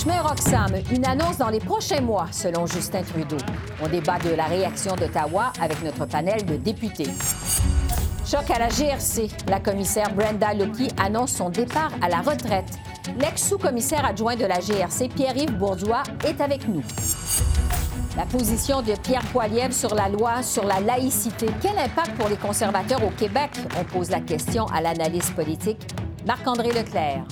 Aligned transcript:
Chemin 0.00 0.22
Roxham, 0.22 0.72
une 0.92 1.04
annonce 1.04 1.36
dans 1.36 1.50
les 1.50 1.58
prochains 1.58 2.00
mois, 2.00 2.26
selon 2.30 2.64
Justin 2.66 3.02
Trudeau. 3.02 3.36
On 3.82 3.88
débat 3.88 4.18
de 4.18 4.34
la 4.34 4.44
réaction 4.44 4.96
d'Ottawa 4.96 5.52
avec 5.60 5.82
notre 5.82 6.06
panel 6.06 6.46
de 6.46 6.56
députés. 6.56 7.10
Choc 8.24 8.50
à 8.50 8.58
la 8.58 8.68
GRC. 8.68 9.28
La 9.48 9.60
commissaire 9.60 10.14
Brenda 10.14 10.54
Lucky 10.54 10.88
annonce 10.98 11.32
son 11.32 11.50
départ 11.50 11.90
à 12.00 12.08
la 12.08 12.20
retraite. 12.20 12.78
L'ex-sous-commissaire 13.18 14.06
adjoint 14.06 14.36
de 14.36 14.46
la 14.46 14.60
GRC, 14.60 15.08
Pierre-Yves 15.08 15.58
Bourdois, 15.58 16.04
est 16.24 16.40
avec 16.40 16.66
nous. 16.66 16.82
La 18.16 18.24
position 18.24 18.80
de 18.80 18.94
Pierre 19.02 19.24
Poilievre 19.32 19.74
sur 19.74 19.94
la 19.94 20.08
loi 20.08 20.42
sur 20.42 20.64
la 20.64 20.80
laïcité. 20.80 21.46
Quel 21.60 21.78
impact 21.78 22.12
pour 22.16 22.28
les 22.28 22.36
conservateurs 22.36 23.04
au 23.04 23.10
Québec? 23.10 23.50
On 23.78 23.84
pose 23.84 24.10
la 24.10 24.20
question 24.20 24.64
à 24.66 24.80
l'analyste 24.80 25.34
politique 25.34 25.80
Marc-André 26.26 26.72
Leclerc. 26.72 27.24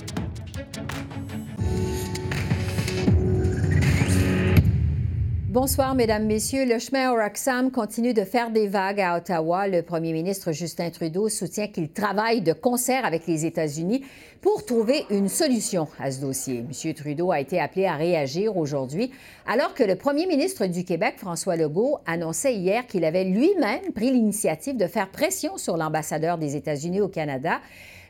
Bonsoir, 5.49 5.95
Mesdames, 5.95 6.27
Messieurs. 6.27 6.63
Le 6.63 6.77
chemin 6.77 7.09
Roxham 7.09 7.71
continue 7.71 8.13
de 8.13 8.23
faire 8.23 8.51
des 8.51 8.67
vagues 8.67 9.01
à 9.01 9.17
Ottawa. 9.17 9.67
Le 9.67 9.81
premier 9.81 10.13
ministre 10.13 10.51
Justin 10.51 10.91
Trudeau 10.91 11.27
soutient 11.27 11.67
qu'il 11.67 11.89
travaille 11.89 12.41
de 12.41 12.53
concert 12.53 13.03
avec 13.03 13.25
les 13.25 13.47
États-Unis 13.47 14.05
pour 14.41 14.63
trouver 14.63 15.07
une 15.09 15.27
solution 15.27 15.87
à 15.97 16.11
ce 16.11 16.21
dossier. 16.21 16.59
M. 16.59 16.93
Trudeau 16.93 17.31
a 17.31 17.39
été 17.39 17.59
appelé 17.59 17.87
à 17.87 17.95
réagir 17.95 18.57
aujourd'hui, 18.57 19.11
alors 19.47 19.73
que 19.73 19.83
le 19.83 19.95
premier 19.95 20.27
ministre 20.27 20.67
du 20.67 20.83
Québec, 20.83 21.15
François 21.17 21.55
Legault, 21.55 21.97
annonçait 22.05 22.53
hier 22.53 22.85
qu'il 22.85 23.03
avait 23.03 23.23
lui-même 23.23 23.91
pris 23.95 24.11
l'initiative 24.11 24.77
de 24.77 24.85
faire 24.85 25.09
pression 25.09 25.57
sur 25.57 25.77
l'ambassadeur 25.77 26.37
des 26.37 26.57
États-Unis 26.57 27.01
au 27.01 27.07
Canada 27.07 27.59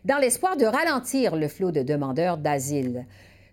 dans 0.03 0.17
l'espoir 0.17 0.57
de 0.57 0.65
ralentir 0.65 1.37
le 1.37 1.47
flot 1.47 1.71
de 1.71 1.83
demandeurs 1.83 2.35
d'asile. 2.35 3.05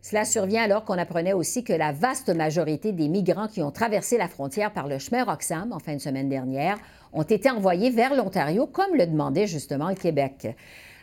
Cela 0.08 0.24
survient 0.24 0.62
alors 0.62 0.84
qu'on 0.84 0.98
apprenait 0.98 1.32
aussi 1.32 1.64
que 1.64 1.72
la 1.72 1.90
vaste 1.90 2.28
majorité 2.28 2.92
des 2.92 3.08
migrants 3.08 3.48
qui 3.48 3.60
ont 3.60 3.72
traversé 3.72 4.16
la 4.16 4.28
frontière 4.28 4.72
par 4.72 4.86
le 4.86 5.00
chemin 5.00 5.24
Roxham 5.24 5.72
en 5.72 5.80
fin 5.80 5.96
de 5.96 6.00
semaine 6.00 6.28
dernière 6.28 6.78
ont 7.12 7.24
été 7.24 7.50
envoyés 7.50 7.90
vers 7.90 8.14
l'Ontario, 8.14 8.68
comme 8.68 8.94
le 8.94 9.04
demandait 9.04 9.48
justement 9.48 9.88
le 9.88 9.96
Québec. 9.96 10.54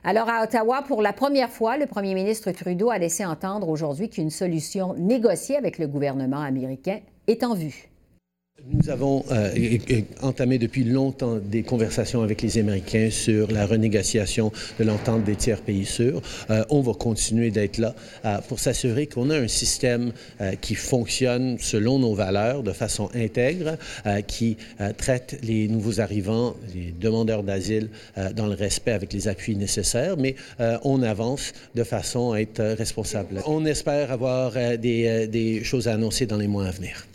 Alors 0.05 0.29
à 0.29 0.41
Ottawa, 0.41 0.83
pour 0.87 1.01
la 1.01 1.11
première 1.11 1.49
fois, 1.49 1.75
le 1.75 1.85
premier 1.85 2.13
ministre 2.13 2.49
Trudeau 2.51 2.91
a 2.91 2.97
laissé 2.97 3.25
entendre 3.25 3.67
aujourd'hui 3.67 4.09
qu'une 4.09 4.29
solution 4.29 4.93
négociée 4.93 5.57
avec 5.57 5.79
le 5.79 5.87
gouvernement 5.87 6.39
américain 6.39 7.01
est 7.27 7.43
en 7.43 7.55
vue. 7.55 7.92
Nous 8.65 8.89
avons 8.89 9.25
euh, 9.31 9.51
entamé 10.21 10.57
depuis 10.57 10.85
longtemps 10.85 11.37
des 11.37 11.63
conversations 11.63 12.21
avec 12.21 12.41
les 12.41 12.57
Américains 12.57 13.09
sur 13.11 13.51
la 13.51 13.65
renégociation 13.65 14.53
de 14.79 14.85
l'entente 14.85 15.23
des 15.25 15.35
tiers 15.35 15.61
pays 15.61 15.85
sûrs. 15.85 16.21
Euh, 16.49 16.63
on 16.69 16.81
va 16.81 16.93
continuer 16.93 17.51
d'être 17.51 17.77
là 17.77 17.93
euh, 18.23 18.37
pour 18.47 18.59
s'assurer 18.59 19.07
qu'on 19.07 19.29
a 19.31 19.37
un 19.37 19.49
système 19.49 20.13
qui 20.61 20.75
fonctionne 20.75 21.57
selon 21.59 21.99
nos 21.99 22.13
valeurs 22.13 22.63
de 22.63 22.71
façon 22.71 23.09
intègre, 23.13 23.77
qui 24.27 24.57
traite 24.97 25.37
les 25.43 25.67
nouveaux 25.67 25.99
arrivants, 25.99 26.55
les 26.73 26.91
demandeurs 26.91 27.43
d'asile 27.43 27.89
dans 28.35 28.47
le 28.47 28.55
respect 28.55 28.91
avec 28.91 29.13
les 29.13 29.27
appuis 29.27 29.55
nécessaires, 29.55 30.17
mais 30.17 30.35
on 30.83 31.01
avance 31.01 31.53
de 31.75 31.83
façon 31.83 32.33
à 32.33 32.41
être 32.41 32.61
responsable. 32.61 33.41
On 33.45 33.65
espère 33.65 34.11
avoir 34.11 34.53
des, 34.77 35.27
des 35.27 35.63
choses 35.63 35.87
à 35.87 35.93
annoncer 35.93 36.25
dans 36.25 36.37
les 36.37 36.47
mois 36.47 36.67
à 36.67 36.71
venir. 36.71 37.07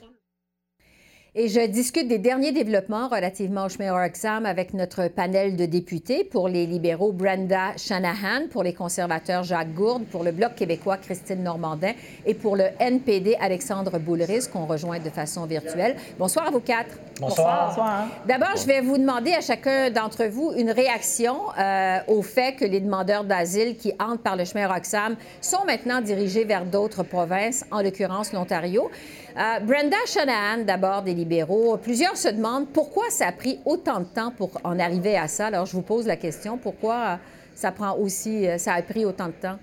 Et 1.41 1.47
je 1.47 1.61
discute 1.61 2.09
des 2.09 2.19
derniers 2.19 2.51
développements 2.51 3.07
relativement 3.07 3.67
au 3.67 3.69
chemin 3.69 3.93
Roxham 3.93 4.45
avec 4.45 4.75
notre 4.75 5.07
panel 5.07 5.55
de 5.55 5.67
députés. 5.67 6.25
Pour 6.25 6.49
les 6.49 6.67
libéraux, 6.67 7.13
Brenda 7.13 7.77
Shanahan. 7.77 8.49
Pour 8.51 8.65
les 8.65 8.73
conservateurs, 8.73 9.45
Jacques 9.45 9.73
Gourde. 9.73 10.05
Pour 10.07 10.25
le 10.25 10.33
Bloc 10.33 10.57
québécois, 10.57 10.97
Christine 10.97 11.45
Normandin. 11.45 11.93
Et 12.27 12.35
pour 12.35 12.57
le 12.57 12.65
NPD, 12.81 13.37
Alexandre 13.41 14.01
Boulris, 14.01 14.49
qu'on 14.53 14.67
rejoint 14.67 14.99
de 14.99 15.11
façon 15.11 15.47
virtuelle. 15.47 15.95
Bonsoir 16.19 16.49
à 16.49 16.51
vous 16.51 16.59
quatre. 16.59 16.99
Bonsoir. 17.21 17.69
Bonsoir. 17.69 18.09
D'abord, 18.27 18.57
je 18.57 18.67
vais 18.67 18.81
vous 18.81 18.99
demander 18.99 19.33
à 19.33 19.41
chacun 19.41 19.91
d'entre 19.91 20.25
vous 20.25 20.53
une 20.57 20.73
réaction 20.73 21.37
euh, 21.57 21.99
au 22.09 22.23
fait 22.23 22.57
que 22.57 22.65
les 22.65 22.81
demandeurs 22.81 23.23
d'asile 23.23 23.77
qui 23.77 23.93
entrent 24.01 24.25
par 24.25 24.35
le 24.35 24.45
chemin 24.45 24.67
Roxham 24.67 25.15
sont 25.41 25.65
maintenant 25.67 26.01
dirigés 26.01 26.43
vers 26.43 26.65
d'autres 26.65 27.05
provinces, 27.05 27.65
en 27.71 27.81
l'occurrence 27.81 28.33
l'Ontario. 28.33 28.91
Euh, 29.39 29.61
Brenda 29.61 29.97
Shanahan, 30.05 30.65
d'abord 30.65 31.03
des 31.03 31.15
libéraux. 31.15 31.77
Plusieurs 31.77 32.17
se 32.17 32.29
demandent 32.29 32.67
pourquoi 32.73 33.05
ça 33.09 33.29
a 33.29 33.33
pris 33.33 33.61
autant 33.65 34.01
de 34.01 34.05
temps 34.05 34.33
pour 34.37 34.51
en 34.65 34.81
arriver 34.81 35.17
à 35.17 35.29
ça. 35.29 35.47
Alors, 35.47 35.65
je 35.65 35.75
vous 35.75 35.83
pose 35.83 36.09
la 36.09 36.17
question 36.17 36.59
pourquoi 36.59 36.95
euh, 36.95 37.17
ça 37.55 37.71
prend 37.71 37.97
aussi, 37.97 38.49
euh, 38.49 38.59
ça 38.59 38.73
a 38.73 38.83
pris 38.83 39.05
autant 39.05 39.27
de 39.27 39.33
temps? 39.41 39.57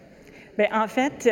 Bien, 0.57 0.69
en 0.71 0.87
fait, 0.87 1.29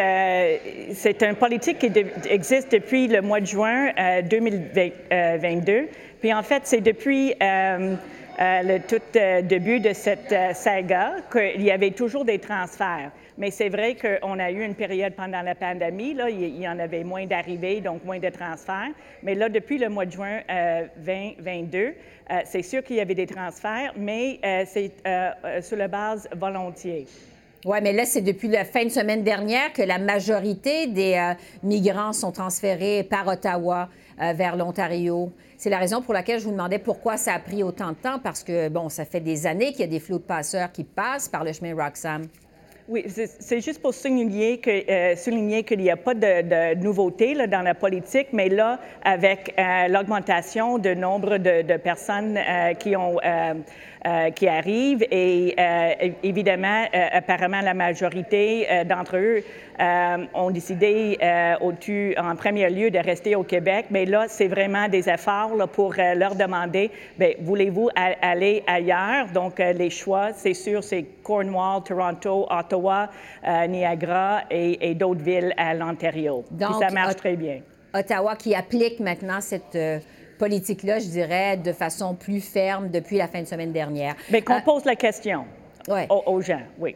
c'est 0.94 1.24
une 1.24 1.36
politique 1.36 1.80
qui 1.80 1.90
existe 2.30 2.74
depuis 2.74 3.08
le 3.08 3.22
mois 3.22 3.40
de 3.40 3.46
juin 3.46 3.94
2022. 4.30 5.88
Puis, 6.20 6.34
en 6.34 6.44
fait, 6.44 6.64
c'est 6.66 6.82
depuis 6.82 7.34
le 8.64 8.80
tout 8.80 9.02
début 9.48 9.80
de 9.80 9.94
cette 9.94 10.36
saga 10.56 11.16
qu'il 11.32 11.62
y 11.62 11.72
avait 11.72 11.92
toujours 11.92 12.26
des 12.26 12.40
transferts. 12.40 13.12
Mais 13.38 13.50
c'est 13.50 13.70
vrai 13.70 13.96
qu'on 13.96 14.40
a 14.40 14.52
eu 14.52 14.64
une 14.64 14.76
période 14.76 15.14
pendant 15.14 15.42
la 15.42 15.56
pandémie, 15.56 16.14
là, 16.14 16.30
il 16.30 16.62
y 16.62 16.68
en 16.68 16.78
avait 16.78 17.04
moins 17.04 17.26
d'arrivées, 17.26 17.82
donc 17.82 18.04
moins 18.04 18.20
de 18.20 18.30
transferts. 18.30 18.92
Mais 19.24 19.34
là, 19.34 19.50
depuis 19.50 19.78
le 19.78 19.90
mois 19.90 20.06
de 20.06 20.12
juin 20.12 20.42
2022, 20.98 21.78
euh, 21.78 21.92
euh, 22.32 22.40
c'est 22.46 22.62
sûr 22.62 22.84
qu'il 22.84 22.98
y 22.98 23.02
avait 23.02 23.16
des 23.16 23.26
transferts, 23.28 23.94
mais 23.98 24.40
euh, 24.46 24.64
c'est 24.68 24.92
sur 25.62 25.78
la 25.78 25.88
base 25.88 26.30
volontiers. 26.36 27.08
Oui, 27.66 27.78
mais 27.82 27.94
là, 27.94 28.04
c'est 28.06 28.22
depuis 28.22 28.50
la 28.50 28.66
fin 28.66 28.84
de 28.84 28.90
semaine 28.90 29.24
dernière 29.24 29.72
que 29.72 29.82
la 29.82 29.98
majorité 29.98 30.88
des 30.88 31.34
migrants 31.64 32.12
sont 32.12 32.34
transférés 32.34 33.04
par 33.04 33.26
Ottawa 33.26 33.88
vers 34.20 34.58
l'Ontario. 34.58 35.32
C'est 35.58 35.70
la 35.70 35.78
raison 35.78 36.02
pour 36.02 36.14
laquelle 36.14 36.40
je 36.40 36.44
vous 36.44 36.52
demandais 36.52 36.78
pourquoi 36.78 37.16
ça 37.16 37.34
a 37.34 37.40
pris 37.40 37.64
autant 37.64 37.92
de 37.92 37.96
temps, 37.96 38.20
parce 38.20 38.44
que, 38.44 38.68
bon, 38.68 38.90
ça 38.90 39.06
fait 39.06 39.22
des 39.22 39.48
années 39.48 39.72
qu'il 39.72 39.82
y 39.82 39.84
a 39.86 39.88
des 39.88 40.02
flots 40.02 40.18
de 40.18 40.24
passeurs 40.24 40.74
qui 40.74 40.84
passent 40.84 41.30
par 41.30 41.46
le 41.46 41.54
chemin 41.54 41.74
Roxham. 41.74 42.28
Oui, 42.90 43.06
c'est 43.08 43.62
juste 43.62 43.82
pour 43.82 43.94
souligner 43.94 44.60
euh, 44.68 45.62
qu'il 45.64 45.80
n'y 45.80 45.90
a 45.90 45.96
pas 45.96 46.14
de, 46.14 46.76
nouveauté 46.76 47.34
dans 47.48 47.62
la 47.62 47.74
politique, 47.74 48.28
mais 48.34 48.50
là, 48.50 48.78
avec 49.06 49.54
euh, 49.58 49.88
l'augmentation 49.88 50.78
du 50.78 50.94
nombre 50.94 51.38
de, 51.38 51.78
personnes 51.78 52.38
euh, 52.38 52.74
qui 52.74 52.94
euh, 52.94 54.50
arrivent 54.50 55.06
et 55.12 55.56
euh, 55.58 56.10
évidemment, 56.24 56.84
euh, 56.94 57.08
apparemment, 57.14 57.62
la 57.62 57.74
majorité 57.74 58.68
d'entre 58.86 59.16
eux 59.16 59.44
ont 60.34 60.52
décidé 60.52 61.18
en 62.18 62.36
premier 62.36 62.70
lieu 62.70 62.92
de 62.92 63.00
rester 63.00 63.36
au 63.36 63.44
Québec. 63.44 63.86
Mais 63.90 64.06
là, 64.06 64.26
c'est 64.28 64.48
vraiment 64.48 64.88
des 64.88 65.10
efforts 65.10 65.52
pour 65.70 65.96
leur 65.96 66.36
demander, 66.36 66.92
ben, 67.18 67.34
voulez-vous 67.40 67.90
aller 67.96 68.64
ailleurs? 68.68 69.28
Donc, 69.34 69.58
les 69.60 69.90
choix, 69.90 70.32
c'est 70.34 70.54
sûr, 70.54 70.84
c'est 70.84 71.06
Cornwall, 71.24 71.84
Toronto, 71.84 72.46
Ottawa, 72.50 73.10
Niagara 73.68 74.42
et, 74.52 74.94
d'autres 74.96 75.24
villes 75.24 75.54
à 75.58 75.74
l'Ontario. 75.74 76.44
Donc, 76.52 76.82
ça 76.82 76.90
marche 76.90 77.16
très 77.16 77.36
bien. 77.36 77.62
Ottawa 77.94 78.36
qui 78.36 78.54
applique 78.56 79.00
maintenant 79.00 79.40
cette 79.40 79.78
politique-là, 80.44 81.00
je 81.00 81.08
dirais, 81.08 81.58
de 81.58 81.72
façon 81.72 82.16
plus 82.16 82.42
ferme 82.42 82.90
depuis 82.90 83.18
la 83.18 83.28
fin 83.28 83.42
de 83.42 83.48
semaine 83.48 83.72
dernière. 83.72 84.16
Mais 84.30 84.42
qu'on 84.42 84.56
euh, 84.56 84.66
pose 84.66 84.84
la 84.86 84.96
question 84.96 85.46
aux, 86.10 86.42
gens, 86.42 86.62
oui. 86.80 86.96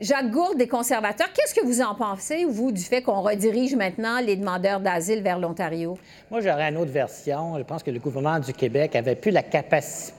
Jacques 0.00 0.30
Gourde, 0.30 0.56
des 0.56 0.66
conservateurs, 0.66 1.28
qu'est-ce 1.32 1.54
que 1.54 1.64
vous 1.64 1.82
en 1.82 1.94
pensez, 1.94 2.44
vous, 2.44 2.72
du 2.72 2.82
fait 2.82 3.02
qu'on 3.02 3.20
redirige 3.20 3.76
maintenant 3.76 4.18
les 4.20 4.34
demandeurs 4.34 4.80
d'asile 4.80 5.22
vers 5.22 5.38
l'Ontario? 5.38 5.98
Moi, 6.30 6.40
j'aurais 6.40 6.70
une 6.70 6.78
autre 6.78 6.90
version. 6.90 7.58
Je 7.58 7.62
pense 7.62 7.82
que 7.82 7.90
le 7.90 8.00
gouvernement 8.00 8.40
du 8.40 8.52
Québec 8.52 8.96
avait 8.96 9.14
plus 9.14 9.30
la 9.30 9.42
capacité 9.42 10.14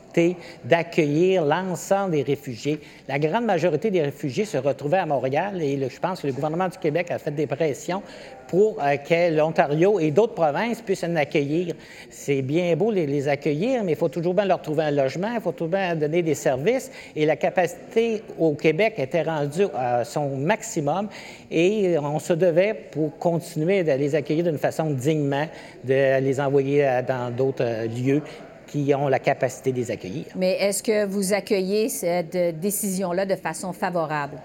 d'accueillir 0.63 1.45
l'ensemble 1.45 2.11
des 2.11 2.23
réfugiés. 2.23 2.79
La 3.07 3.19
grande 3.19 3.45
majorité 3.45 3.91
des 3.91 4.01
réfugiés 4.01 4.45
se 4.45 4.57
retrouvaient 4.57 4.97
à 4.97 5.05
Montréal 5.05 5.61
et 5.61 5.77
je 5.77 5.99
pense 5.99 6.21
que 6.21 6.27
le 6.27 6.33
gouvernement 6.33 6.67
du 6.67 6.77
Québec 6.77 7.11
a 7.11 7.17
fait 7.17 7.31
des 7.31 7.47
pressions 7.47 8.01
pour 8.47 8.83
euh, 8.83 8.97
que 8.97 9.33
l'Ontario 9.33 9.99
et 9.99 10.11
d'autres 10.11 10.33
provinces 10.33 10.81
puissent 10.81 11.05
en 11.05 11.15
accueillir. 11.15 11.73
C'est 12.09 12.41
bien 12.41 12.75
beau 12.75 12.91
les, 12.91 13.07
les 13.07 13.29
accueillir, 13.29 13.83
mais 13.83 13.93
il 13.93 13.97
faut 13.97 14.09
toujours 14.09 14.33
bien 14.33 14.43
leur 14.43 14.61
trouver 14.61 14.83
un 14.83 14.91
logement, 14.91 15.33
il 15.33 15.41
faut 15.41 15.53
toujours 15.53 15.69
bien 15.69 15.95
donner 15.95 16.21
des 16.21 16.35
services. 16.35 16.91
Et 17.15 17.25
la 17.25 17.37
capacité 17.37 18.23
au 18.37 18.53
Québec 18.53 18.95
était 18.97 19.21
rendue 19.21 19.67
à 19.73 20.03
son 20.03 20.35
maximum 20.35 21.07
et 21.49 21.97
on 21.97 22.19
se 22.19 22.33
devait, 22.33 22.73
pour 22.91 23.17
continuer 23.17 23.83
de 23.83 23.93
les 23.93 24.15
accueillir 24.15 24.43
d'une 24.43 24.57
façon 24.57 24.89
dignement, 24.89 25.47
de 25.85 26.19
les 26.19 26.39
envoyer 26.41 27.01
dans 27.07 27.33
d'autres 27.33 27.85
lieux 27.87 28.21
qui 28.71 28.93
ont 28.95 29.09
la 29.09 29.19
capacité 29.19 29.71
de 29.73 29.77
les 29.77 29.91
accueillir. 29.91 30.25
Mais 30.35 30.53
est-ce 30.53 30.81
que 30.81 31.05
vous 31.05 31.33
accueillez 31.33 31.89
cette 31.89 32.59
décision-là 32.59 33.25
de 33.25 33.35
façon 33.35 33.73
favorable? 33.73 34.37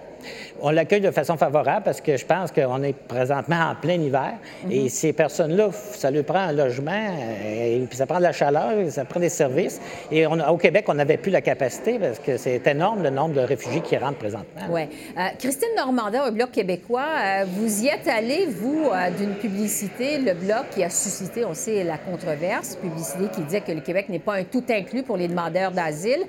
On 0.62 0.70
l'accueille 0.70 1.00
de 1.00 1.11
façon 1.11 1.37
favorable 1.37 1.82
parce 1.85 2.00
que 2.00 2.17
je 2.17 2.25
pense 2.25 2.50
qu'on 2.50 2.82
est 2.82 2.94
présentement 2.94 3.70
en 3.70 3.75
plein 3.75 3.94
hiver 3.94 4.32
et 4.70 4.85
mhm. 4.85 4.88
ces 4.88 5.12
personnes-là, 5.12 5.70
ça 5.93 6.11
leur 6.11 6.25
prend 6.25 6.38
un 6.38 6.53
logement, 6.53 6.91
euh, 6.93 7.76
et 7.76 7.87
puis 7.87 7.97
ça 7.97 8.06
prend 8.06 8.19
de 8.19 8.23
la 8.23 8.32
chaleur, 8.32 8.73
ça 8.91 9.05
prend 9.05 9.20
des 9.20 9.29
services. 9.29 9.81
Et 10.11 10.26
au 10.26 10.56
Québec, 10.56 10.87
on 10.88 10.94
n'avait 10.94 11.17
plus 11.17 11.31
la 11.31 11.41
capacité 11.41 11.99
parce 11.99 12.19
que 12.19 12.37
c'est 12.37 12.67
énorme 12.67 13.03
le 13.03 13.11
nombre 13.11 13.35
de 13.35 13.41
réfugiés 13.41 13.81
qui 13.81 13.97
rentrent 13.97 14.19
présentement. 14.19 14.62
Oui. 14.70 14.82
Euh, 15.19 15.23
Christine 15.38 15.69
Normandin, 15.76 16.29
au 16.29 16.32
Bloc 16.32 16.53
québécois, 16.53 17.06
euh, 17.19 17.44
vous 17.47 17.85
y 17.85 17.88
êtes 17.88 18.08
allé, 18.08 18.47
vous, 18.47 18.91
d'une 19.19 19.35
publicité, 19.35 20.19
le 20.19 20.35
Bloc 20.35 20.70
qui 20.70 20.82
a 20.82 20.91
suscité, 20.91 21.44
on 21.44 21.55
sait, 21.55 21.85
la 21.85 21.99
controverse, 21.99 22.76
publicité 22.76 23.25
qui 23.35 23.43
disait 23.43 23.61
que 23.61 23.73
le 23.73 23.81
Québec 23.81 24.08
n'est 24.08 24.19
pas 24.19 24.35
un 24.35 24.44
tout 24.44 24.64
inclus 24.70 25.03
pour 25.03 25.17
les 25.17 25.29
demandeurs 25.29 25.73
d'asile. 25.73 26.25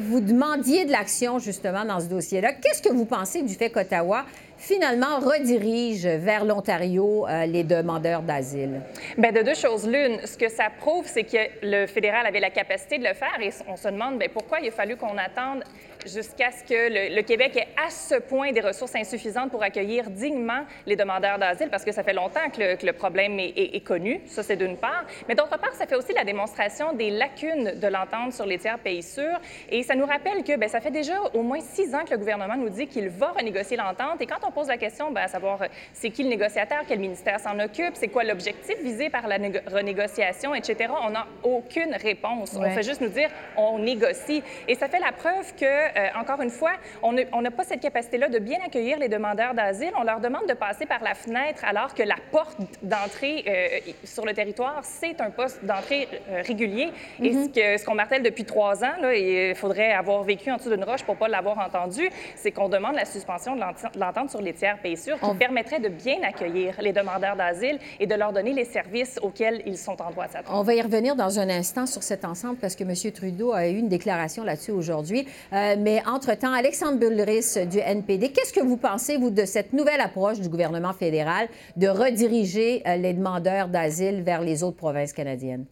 vous 0.00 0.20
demandiez 0.20 0.84
de 0.84 0.92
l'action, 0.92 1.38
justement, 1.38 1.84
dans 1.84 2.00
ce 2.00 2.06
dossier-là. 2.06 2.52
Qu'est-ce 2.52 2.82
que 2.82 2.92
vous 2.92 3.04
pensez 3.04 3.13
du 3.42 3.54
fait 3.54 3.70
qu'Ottawa 3.70 4.24
finalement 4.56 5.18
redirige 5.18 6.06
vers 6.06 6.44
l'Ontario 6.44 7.26
euh, 7.26 7.46
les 7.46 7.64
demandeurs 7.64 8.22
d'asile? 8.22 8.80
Bien, 9.18 9.32
de 9.32 9.42
deux 9.42 9.54
choses 9.54 9.86
l'une. 9.86 10.24
Ce 10.26 10.36
que 10.36 10.48
ça 10.48 10.68
prouve, 10.78 11.06
c'est 11.06 11.24
que 11.24 11.38
le 11.62 11.86
fédéral 11.86 12.26
avait 12.26 12.40
la 12.40 12.50
capacité 12.50 12.98
de 12.98 13.04
le 13.04 13.14
faire 13.14 13.38
et 13.40 13.50
on 13.68 13.76
se 13.76 13.88
demande 13.88 14.18
bien, 14.18 14.28
pourquoi 14.32 14.60
il 14.60 14.68
a 14.68 14.70
fallu 14.70 14.96
qu'on 14.96 15.18
attende 15.18 15.64
jusqu'à 16.06 16.50
ce 16.50 16.62
que 16.62 17.14
le, 17.14 17.22
Québec 17.22 17.56
ait 17.56 17.68
à 17.84 17.90
ce 17.90 18.16
point 18.16 18.52
des 18.52 18.60
ressources 18.60 18.94
insuffisantes 18.94 19.50
pour 19.50 19.62
accueillir 19.62 20.10
dignement 20.10 20.64
les 20.86 20.96
demandeurs 20.96 21.38
d'asile, 21.38 21.68
parce 21.70 21.84
que 21.84 21.92
ça 21.92 22.02
fait 22.02 22.12
longtemps 22.12 22.50
que 22.52 22.84
le, 22.84 22.92
problème 22.92 23.38
est, 23.38 23.84
connu, 23.84 24.20
ça 24.26 24.42
c'est 24.42 24.56
d'une 24.56 24.76
part, 24.76 25.04
mais 25.28 25.34
d'autre 25.34 25.58
part, 25.58 25.72
ça 25.74 25.86
fait 25.86 25.96
aussi 25.96 26.12
la 26.12 26.24
démonstration 26.24 26.92
des 26.92 27.10
lacunes 27.10 27.78
de 27.80 27.86
l'entente 27.86 28.32
sur 28.32 28.46
les 28.46 28.58
tiers 28.58 28.78
pays 28.78 29.02
sûrs, 29.02 29.40
et 29.70 29.82
ça 29.82 29.94
nous 29.94 30.06
rappelle 30.06 30.44
que 30.44 30.56
bien, 30.56 30.68
ça 30.68 30.80
fait 30.80 30.90
déjà 30.90 31.14
au 31.32 31.42
moins 31.42 31.60
six 31.60 31.94
ans 31.94 32.04
que 32.04 32.12
le 32.12 32.18
gouvernement 32.18 32.56
nous 32.56 32.68
dit 32.68 32.86
qu'il 32.86 33.08
va 33.08 33.28
renégocier 33.28 33.76
l'entente, 33.76 34.20
et 34.20 34.26
quand 34.26 34.43
on 34.46 34.50
pose 34.50 34.68
la 34.68 34.76
question, 34.76 35.10
bien, 35.10 35.22
à 35.22 35.28
savoir 35.28 35.60
c'est 35.92 36.10
qui 36.10 36.22
le 36.22 36.28
négociateur, 36.28 36.82
quel 36.86 36.98
ministère 36.98 37.40
s'en 37.40 37.58
occupe, 37.58 37.94
c'est 37.94 38.08
quoi 38.08 38.24
l'objectif 38.24 38.80
visé 38.82 39.10
par 39.10 39.26
la 39.28 39.36
renégociation, 39.70 40.54
etc., 40.54 40.90
on 41.02 41.10
n'a 41.10 41.26
aucune 41.42 41.94
réponse. 41.94 42.56
On 42.56 42.70
fait 42.70 42.82
juste 42.82 43.00
nous 43.00 43.08
dire 43.08 43.30
on 43.56 43.78
négocie, 43.78 44.42
et 44.68 44.74
ça 44.74 44.88
fait 44.88 45.00
la 45.00 45.12
preuve 45.12 45.54
que 45.54 45.64
euh, 45.64 46.08
encore 46.18 46.40
une 46.40 46.50
fois, 46.50 46.72
on 47.02 47.12
n'a 47.12 47.50
pas 47.50 47.64
cette 47.64 47.80
capacité-là 47.80 48.28
de 48.28 48.38
bien 48.38 48.58
accueillir 48.64 48.98
les 48.98 49.08
demandeurs 49.08 49.54
d'asile. 49.54 49.92
On 49.98 50.02
leur 50.02 50.20
demande 50.20 50.46
de 50.48 50.54
passer 50.54 50.86
par 50.86 51.02
la 51.02 51.14
fenêtre 51.14 51.64
alors 51.64 51.94
que 51.94 52.02
la 52.02 52.16
porte 52.30 52.58
d'entrée 52.82 53.44
euh, 53.46 53.92
sur 54.04 54.24
le 54.24 54.34
territoire, 54.34 54.80
c'est 54.82 55.20
un 55.20 55.30
poste 55.30 55.64
d'entrée 55.64 56.08
euh, 56.30 56.42
régulier. 56.46 56.92
Et 57.22 57.30
mm-hmm. 57.30 57.78
ce 57.78 57.84
qu'on 57.84 57.94
martèle 57.94 58.22
depuis 58.22 58.44
trois 58.44 58.84
ans, 58.84 58.94
là, 59.00 59.14
et 59.14 59.50
il 59.50 59.54
faudrait 59.54 59.92
avoir 59.92 60.22
vécu 60.22 60.50
en 60.50 60.56
dessous 60.56 60.70
d'une 60.70 60.84
roche 60.84 61.04
pour 61.04 61.14
ne 61.14 61.20
pas 61.20 61.28
l'avoir 61.28 61.58
entendu, 61.58 62.08
c'est 62.36 62.52
qu'on 62.52 62.68
demande 62.68 62.94
la 62.94 63.04
suspension 63.04 63.56
de 63.56 63.60
l'entente 63.98 64.30
sur 64.34 64.42
les 64.42 64.52
tiers 64.52 64.78
pays 64.82 64.96
sûrs 64.96 65.18
qui 65.20 65.34
permettrait 65.38 65.78
de 65.78 65.88
bien 65.88 66.16
accueillir 66.24 66.74
les 66.82 66.92
demandeurs 66.92 67.36
d'asile 67.36 67.78
et 68.00 68.06
de 68.06 68.14
leur 68.16 68.32
donner 68.32 68.52
les 68.52 68.64
services 68.64 69.16
auxquels 69.22 69.62
ils 69.64 69.78
sont 69.78 70.02
en 70.02 70.10
droit 70.10 70.26
de 70.26 70.32
s'attendre. 70.32 70.58
On 70.58 70.64
va 70.64 70.74
y 70.74 70.82
revenir 70.82 71.14
dans 71.14 71.38
un 71.38 71.48
instant 71.48 71.86
sur 71.86 72.02
cet 72.02 72.24
ensemble 72.24 72.56
parce 72.56 72.74
que 72.74 72.82
M. 72.82 73.12
Trudeau 73.12 73.52
a 73.52 73.68
eu 73.68 73.76
une 73.76 73.88
déclaration 73.88 74.42
là-dessus 74.42 74.72
aujourd'hui. 74.72 75.26
Mais 75.52 76.02
entre-temps, 76.06 76.52
Alexandre 76.52 76.98
Bulleris 76.98 77.66
du 77.70 77.78
NPD, 77.78 78.32
qu'est-ce 78.32 78.52
que 78.52 78.64
vous 78.64 78.76
pensez, 78.76 79.16
vous, 79.16 79.30
de 79.30 79.44
cette 79.44 79.72
nouvelle 79.72 80.00
approche 80.00 80.40
du 80.40 80.48
gouvernement 80.48 80.92
fédéral 80.92 81.48
de 81.76 81.86
rediriger 81.86 82.82
euh, 82.86 82.96
les 82.96 83.12
demandeurs 83.12 83.68
d'asile 83.68 84.22
vers 84.22 84.40
les 84.40 84.62
autres 84.62 84.76
provinces 84.76 85.12
canadiennes? 85.12 85.66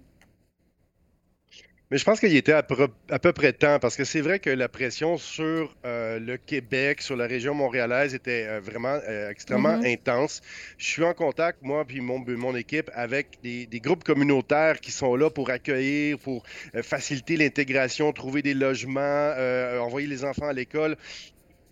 Mais 1.92 1.98
je 1.98 2.06
pense 2.06 2.20
qu'il 2.20 2.34
était 2.34 2.54
à 2.54 2.62
peu, 2.62 3.32
près 3.34 3.52
temps 3.52 3.78
parce 3.78 3.96
que 3.96 4.04
c'est 4.04 4.22
vrai 4.22 4.38
que 4.38 4.48
la 4.48 4.66
pression 4.70 5.18
sur 5.18 5.76
euh, 5.84 6.18
le 6.18 6.38
Québec, 6.38 7.02
sur 7.02 7.16
la 7.16 7.26
région 7.26 7.52
montréalaise 7.52 8.14
était 8.14 8.46
euh, 8.48 8.60
vraiment 8.60 8.98
euh, 9.06 9.28
extrêmement 9.28 9.76
mm-hmm. 9.76 9.92
intense. 9.92 10.40
Je 10.78 10.86
suis 10.86 11.04
en 11.04 11.12
contact, 11.12 11.58
moi 11.60 11.84
puis 11.84 12.00
mon, 12.00 12.24
mon 12.26 12.56
équipe, 12.56 12.90
avec 12.94 13.42
des, 13.42 13.66
des, 13.66 13.80
groupes 13.80 14.04
communautaires 14.04 14.80
qui 14.80 14.90
sont 14.90 15.16
là 15.16 15.28
pour 15.28 15.50
accueillir, 15.50 16.18
pour 16.18 16.44
faciliter 16.82 17.36
l'intégration, 17.36 18.10
trouver 18.14 18.40
des 18.40 18.54
logements, 18.54 19.34
envoyer 19.78 20.06
les 20.06 20.24
enfants 20.24 20.48
à 20.48 20.54
l'école 20.54 20.96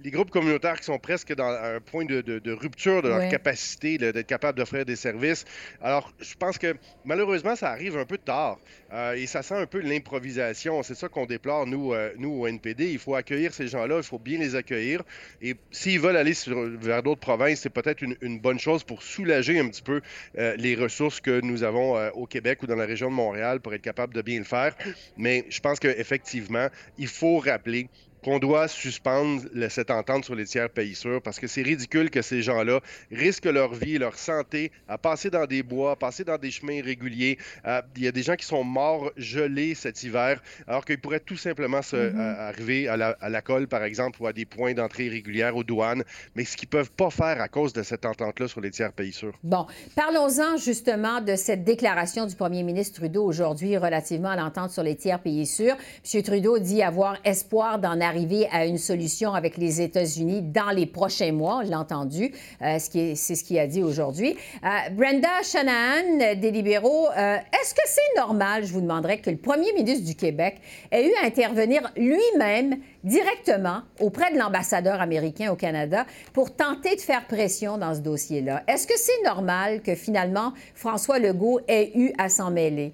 les 0.03 0.11
groupes 0.11 0.31
communautaires 0.31 0.79
qui 0.79 0.85
sont 0.85 0.99
presque 0.99 1.35
dans 1.35 1.49
un 1.49 1.81
point 1.81 2.05
de, 2.05 2.53
rupture 2.53 3.03
de 3.03 3.09
leur 3.09 3.29
capacité 3.29 3.99
d'être 3.99 4.27
capable 4.27 4.59
d'offrir 4.59 4.85
des 4.85 4.97
services. 4.97 5.45
Alors, 5.83 6.13
je 6.21 6.35
pense 6.35 6.59
que 6.59 6.75
malheureusement, 7.05 7.57
ça 7.57 7.71
arrive 7.71 7.97
un 7.97 8.05
peu 8.05 8.19
tard 8.19 8.59
euh, 8.93 9.15
et 9.15 9.27
ça 9.27 9.43
sent 9.43 9.55
un 9.55 9.67
peu 9.67 9.81
l'improvisation. 9.81 10.83
C'est 10.83 10.95
ça 10.95 11.09
qu'on 11.09 11.27
déplore, 11.27 11.67
nous, 11.67 11.93
euh, 11.93 12.13
nous, 12.19 12.31
au 12.31 12.47
NPD. 12.47 12.91
Il 12.91 12.99
faut 12.99 13.15
accueillir 13.15 13.53
ces 13.53 13.69
gens-là, 13.69 13.99
il 13.99 14.03
faut 14.03 14.19
bien 14.19 14.39
les 14.39 14.55
accueillir. 14.55 15.03
Et 15.43 15.57
s'ils 15.71 16.01
veulent 16.01 16.17
aller 16.17 16.35
vers 16.47 17.03
d'autres 17.03 17.21
provinces, 17.21 17.61
c'est 17.61 17.71
peut-être 17.71 18.03
une, 18.03 18.41
bonne 18.41 18.59
chose 18.59 18.85
pour 18.85 19.03
soulager 19.03 19.59
un 19.59 19.69
petit 19.69 19.83
peu 19.83 20.01
euh, 20.39 20.57
les 20.57 20.75
ressources 20.75 21.21
que 21.21 21.41
nous 21.43 21.63
avons 21.63 22.11
au 22.13 22.27
Québec 22.27 22.63
ou 22.63 22.67
dans 22.67 22.77
la 22.77 22.87
région 22.87 23.11
de 23.11 23.15
Montréal 23.15 23.61
pour 23.61 23.75
être 23.75 23.83
capable 23.83 24.15
de 24.15 24.23
bien 24.23 24.39
le 24.39 24.45
faire. 24.45 24.75
Mais 25.17 25.45
je 25.51 25.61
pense 25.61 25.79
qu'effectivement, 25.79 26.69
il 26.97 27.09
faut 27.09 27.39
rappeler 27.39 27.89
qu'on 28.23 28.39
doit 28.39 28.69
suspendre 28.69 29.43
cette 29.69 29.91
entente 29.91 30.25
sur 30.25 30.35
les 30.35 30.45
tiers 30.45 30.71
pays 30.71 30.95
sûrs 30.95 31.23
parce 31.23 31.39
que 31.39 31.47
c'est 31.47 31.63
ridicule 31.63 32.11
que 32.11 32.23
ces 32.23 32.43
gens-là 32.43 32.81
risquent 33.11 33.47
leur 33.47 33.75
vie, 33.75 33.99
leur 33.99 34.17
santé 34.17 34.73
à 34.89 34.99
passer 34.99 35.31
dans 35.31 35.47
des 35.47 35.63
bois, 35.63 35.97
passer 35.97 36.25
dans 36.25 36.39
des 36.39 36.51
chemins 36.51 36.75
irréguliers. 36.75 37.39
Euh, 37.67 37.83
il 37.97 38.05
y 38.05 38.09
a 38.09 38.13
des 38.13 38.23
gens 38.23 38.37
qui 38.37 38.47
sont 38.47 38.65
morts 38.65 39.11
gelés 39.17 39.75
cet 39.75 40.03
hiver 40.03 40.41
alors 40.67 40.85
qu'ils 40.85 40.99
pourraient 40.99 41.21
tout 41.21 41.37
simplement 41.37 41.83
se, 41.83 41.97
mm-hmm. 41.97 42.19
euh, 42.19 42.49
arriver 42.49 42.89
à 42.89 42.97
la, 42.97 43.17
à 43.21 43.43
colle, 43.43 43.69
par 43.69 43.85
exemple, 43.85 44.23
ou 44.23 44.27
à 44.27 44.33
des 44.33 44.45
points 44.45 44.75
d'entrée 44.75 45.09
régulière 45.09 45.57
aux 45.57 45.65
douanes, 45.65 46.05
mais 46.35 46.45
ce 46.45 46.57
qu'ils 46.57 46.69
ne 46.69 46.73
peuvent 46.73 46.91
pas 46.91 47.11
faire 47.11 47.41
à 47.41 47.49
cause 47.49 47.73
de 47.73 47.83
cette 47.83 48.05
entente-là 48.05 48.49
sur 48.49 48.61
les 48.61 48.71
tiers 48.71 48.93
pays 48.93 49.13
sûrs. 49.13 49.39
Bon, 49.43 49.67
parlons-en 49.97 50.57
justement 50.57 51.21
de 51.21 51.37
cette 51.37 51.65
déclaration 51.65 52.27
du 52.27 52.35
premier 52.35 52.63
ministre 52.63 53.01
Trudeau 53.01 53.25
aujourd'hui 53.25 53.77
relativement 53.77 54.31
à 54.31 54.37
l'entente 54.37 54.71
sur 54.71 54.83
les 54.83 54.97
tiers 54.97 55.21
pays 55.21 55.47
sûrs. 55.47 55.77
M. 56.13 56.23
Trudeau 56.23 56.59
dit 56.59 56.83
avoir 56.83 57.17
espoir 57.25 57.79
d'en 57.79 58.01
arriver 58.11 58.49
à 58.51 58.67
une 58.67 58.79
solution 58.79 59.35
avec 59.35 59.57
les 59.57 59.81
États-Unis 59.81 60.43
dans 60.43 60.71
les 60.71 60.87
prochains 60.87 61.33
mois, 61.33 61.61
on 61.65 61.71
l'a 61.71 61.79
entendu, 61.79 62.33
euh, 62.61 62.77
c'est 62.81 63.15
ce 63.15 63.45
qu'il 63.45 63.59
a 63.59 63.69
dit 63.69 63.83
aujourd'hui. 63.83 64.37
Euh, 64.65 64.69
Brenda 64.93 65.29
Shanahan 65.45 66.35
des 66.37 66.51
libéraux, 66.51 67.07
euh, 67.09 67.37
est-ce 67.37 67.73
que 67.73 67.83
c'est 67.87 68.21
normal, 68.21 68.65
je 68.65 68.73
vous 68.73 68.81
demanderais, 68.81 69.19
que 69.19 69.31
le 69.31 69.37
premier 69.37 69.73
ministre 69.73 70.05
du 70.05 70.17
Québec 70.17 70.57
ait 70.91 71.07
eu 71.07 71.13
à 71.23 71.27
intervenir 71.27 71.83
lui-même 71.97 72.81
directement 73.05 73.83
auprès 74.01 74.33
de 74.33 74.39
l'ambassadeur 74.39 75.01
américain 75.01 75.53
au 75.53 75.57
Canada 75.57 76.05
pour 76.33 76.55
tenter 76.55 76.97
de 76.97 77.01
faire 77.01 77.27
pression 77.29 77.79
dans 77.79 77.95
ce 77.95 78.01
dossier-là? 78.01 78.65
Est-ce 78.67 78.89
que 78.89 78.99
c'est 78.99 79.23
normal 79.25 79.83
que 79.83 79.95
finalement 79.95 80.53
François 80.75 81.21
Legault 81.21 81.61
ait 81.69 81.93
eu 81.95 82.13
à 82.19 82.29
s'en 82.29 82.51
mêler? 82.51 82.93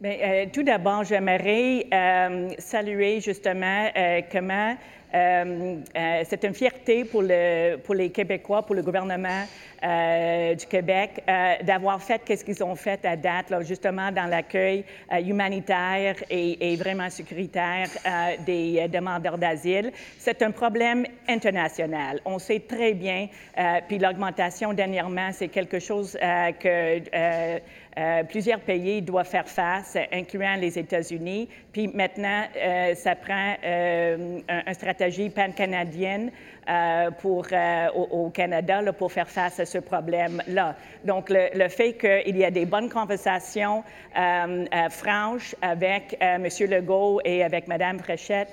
Bien, 0.00 0.12
euh, 0.12 0.46
tout 0.52 0.62
d'abord, 0.62 1.02
j'aimerais 1.02 1.84
euh, 1.92 2.50
saluer 2.58 3.20
justement 3.20 3.88
euh, 3.96 4.20
comment 4.30 4.76
c'est 5.10 6.44
une 6.44 6.52
fierté 6.52 7.02
pour, 7.02 7.22
le, 7.22 7.76
pour 7.76 7.94
les 7.94 8.10
Québécois, 8.10 8.60
pour 8.60 8.74
le 8.74 8.82
gouvernement 8.82 9.44
du 9.80 10.66
Québec, 10.66 11.24
d'avoir 11.62 12.02
fait 12.02 12.20
ce 12.36 12.44
qu'ils 12.44 12.62
ont 12.62 12.74
fait 12.74 13.02
à 13.06 13.16
date, 13.16 13.46
justement 13.62 14.12
dans 14.12 14.26
l'accueil 14.26 14.84
humanitaire 15.24 16.16
et, 16.28 16.76
vraiment 16.76 17.08
sécuritaire 17.08 17.88
des 18.44 18.86
demandeurs 18.88 19.38
d'asile. 19.38 19.92
C'est 20.18 20.42
un 20.42 20.50
problème 20.50 21.06
international. 21.26 22.20
On 22.26 22.38
sait 22.38 22.60
très 22.68 22.92
bien, 22.92 23.28
puis 23.88 23.98
l'augmentation 23.98 24.74
dernièrement, 24.74 25.30
c'est 25.32 25.48
quelque 25.48 25.78
chose 25.78 26.18
que 26.60 27.00
euh, 27.98 28.22
plusieurs 28.22 28.60
pays 28.60 29.02
doivent 29.02 29.26
faire 29.26 29.48
face, 29.48 29.96
incluant 30.12 30.54
les 30.54 30.78
États-Unis. 30.78 31.48
Puis 31.72 31.88
maintenant, 31.88 32.44
euh, 32.56 32.94
ça 32.94 33.16
prend 33.16 33.54
euh, 33.64 34.38
une 34.48 34.74
stratégie 34.74 35.30
pan-canadienne 35.30 36.30
au, 37.24 38.30
Canada 38.34 38.82
pour 38.92 39.10
faire 39.10 39.28
face 39.28 39.58
à 39.58 39.64
ce 39.64 39.78
problème-là. 39.78 40.76
Donc, 41.02 41.30
le, 41.30 41.68
fait 41.68 41.94
qu'il 41.94 42.36
y 42.36 42.44
a 42.44 42.50
des 42.50 42.66
bonnes 42.66 42.90
conversations 42.90 43.82
franches 44.90 45.54
avec 45.62 46.14
M. 46.20 46.46
Legault 46.68 47.22
et 47.24 47.42
avec 47.42 47.68
Mme 47.68 47.98
Fréchette 48.00 48.48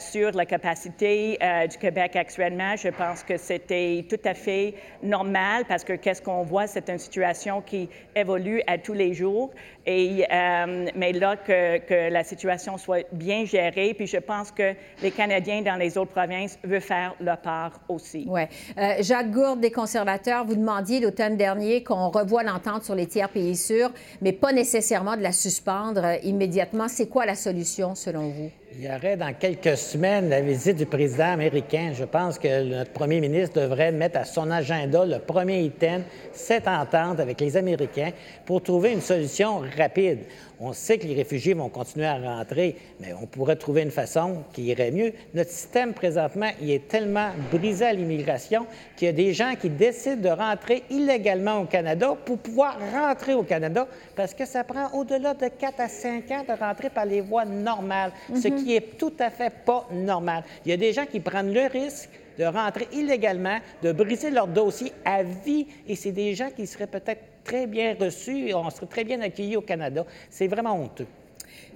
sur 0.00 0.32
la 0.32 0.44
capacité 0.44 1.38
du 1.70 1.78
Québec 1.78 2.14
actuellement, 2.14 2.76
je 2.76 2.88
pense 2.88 3.22
que 3.22 3.38
c'était 3.38 4.04
tout 4.10 4.20
à 4.26 4.34
fait 4.34 4.74
normal 5.02 5.64
parce 5.66 5.82
que 5.82 5.94
qu'est-ce 5.94 6.20
qu'on 6.20 6.42
voit, 6.42 6.66
c'est 6.66 6.90
une 6.90 6.98
situation 6.98 7.62
qui 7.62 7.88
évolue 8.14 8.59
à 8.66 8.78
tous 8.78 8.92
les 8.92 9.14
jours. 9.14 9.50
Euh, 9.88 10.86
mais 10.94 11.12
là, 11.12 11.36
que, 11.36 11.78
que, 11.78 12.10
la 12.10 12.22
situation 12.24 12.78
soit 12.78 13.06
bien 13.12 13.44
gérée. 13.44 13.94
Puis 13.94 14.06
je 14.06 14.18
pense 14.18 14.50
que 14.50 14.74
les 15.02 15.10
Canadiens 15.10 15.62
dans 15.62 15.76
les 15.76 15.96
autres 15.98 16.12
provinces 16.12 16.58
veulent 16.64 16.80
faire 16.80 17.14
leur 17.20 17.38
part 17.38 17.80
aussi. 17.88 18.26
Oui. 18.28 18.42
Euh, 18.78 18.94
Jacques 19.00 19.30
Gourde, 19.30 19.60
des 19.60 19.70
conservateurs, 19.70 20.44
vous 20.44 20.56
demandiez 20.56 21.00
l'automne 21.00 21.36
dernier 21.36 21.82
qu'on 21.82 22.08
revoie 22.08 22.42
l'entente 22.42 22.84
sur 22.84 22.94
les 22.94 23.06
tiers 23.06 23.28
pays 23.28 23.56
sûrs, 23.56 23.90
mais 24.20 24.32
pas 24.32 24.52
nécessairement 24.52 25.16
de 25.16 25.22
la 25.22 25.32
suspendre 25.32 26.04
euh, 26.04 26.16
immédiatement. 26.22 26.88
C'est 26.88 27.08
quoi 27.08 27.26
la 27.26 27.34
solution 27.34 27.94
selon 27.94 28.28
vous? 28.28 28.50
Il 28.72 28.84
y 28.84 28.88
aurait 28.88 29.16
dans 29.16 29.34
quelques 29.34 29.76
semaines 29.76 30.28
la 30.28 30.40
visite 30.40 30.76
du 30.76 30.86
président 30.86 31.32
américain. 31.32 31.90
Je 31.92 32.04
pense 32.04 32.38
que 32.38 32.62
notre 32.62 32.92
premier 32.92 33.20
ministre 33.20 33.60
devrait 33.60 33.90
mettre 33.90 34.20
à 34.20 34.24
son 34.24 34.48
agenda 34.48 35.04
le 35.04 35.18
premier 35.18 35.60
item, 35.62 36.04
cette 36.32 36.68
entente 36.68 37.18
avec 37.18 37.40
les 37.40 37.56
Américains 37.56 38.12
pour 38.46 38.62
trouver 38.62 38.92
une 38.92 39.00
solution 39.00 39.62
rapide. 39.76 40.20
On 40.62 40.72
sait 40.74 40.98
que 40.98 41.06
les 41.06 41.14
réfugiés 41.14 41.54
vont 41.54 41.70
continuer 41.70 42.06
à 42.06 42.18
rentrer, 42.18 42.76
mais 43.00 43.14
on 43.20 43.26
pourrait 43.26 43.56
trouver 43.56 43.80
une 43.80 43.90
façon 43.90 44.44
qui 44.52 44.64
irait 44.64 44.90
mieux. 44.90 45.14
Notre 45.34 45.50
système, 45.50 45.94
présentement, 45.94 46.50
il 46.60 46.70
est 46.70 46.86
tellement 46.86 47.30
brisé 47.50 47.86
à 47.86 47.92
l'immigration 47.94 48.66
qu'il 48.94 49.06
y 49.06 49.08
a 49.08 49.14
des 49.14 49.32
gens 49.32 49.54
qui 49.58 49.70
décident 49.70 50.20
de 50.20 50.28
rentrer 50.28 50.84
illégalement 50.90 51.60
au 51.62 51.64
Canada 51.64 52.14
pour 52.26 52.38
pouvoir 52.38 52.78
rentrer 52.92 53.32
au 53.32 53.42
Canada 53.42 53.88
parce 54.14 54.34
que 54.34 54.44
ça 54.44 54.62
prend 54.62 54.90
au-delà 54.92 55.32
de 55.32 55.48
4 55.48 55.80
à 55.80 55.88
5 55.88 56.30
ans 56.30 56.44
de 56.46 56.52
rentrer 56.60 56.90
par 56.90 57.06
les 57.06 57.22
voies 57.22 57.46
normales, 57.46 58.12
mhm. 58.28 58.36
Qui 58.62 58.76
est 58.76 58.98
tout 58.98 59.12
à 59.18 59.30
fait 59.30 59.52
pas 59.64 59.86
normal. 59.92 60.44
Il 60.64 60.70
y 60.70 60.74
a 60.74 60.76
des 60.76 60.92
gens 60.92 61.06
qui 61.06 61.20
prennent 61.20 61.52
le 61.52 61.66
risque 61.66 62.10
de 62.38 62.44
rentrer 62.44 62.88
illégalement, 62.92 63.58
de 63.82 63.92
briser 63.92 64.30
leur 64.30 64.46
dossier 64.46 64.92
à 65.04 65.22
vie, 65.22 65.66
et 65.86 65.94
c'est 65.94 66.12
des 66.12 66.34
gens 66.34 66.48
qui 66.54 66.66
seraient 66.66 66.86
peut-être 66.86 67.22
très 67.44 67.66
bien 67.66 67.96
reçus 67.98 68.48
et 68.48 68.54
on 68.54 68.68
serait 68.70 68.86
très 68.86 69.04
bien 69.04 69.20
accueillis 69.20 69.56
au 69.56 69.62
Canada. 69.62 70.04
C'est 70.30 70.46
vraiment 70.46 70.74
honteux. 70.74 71.06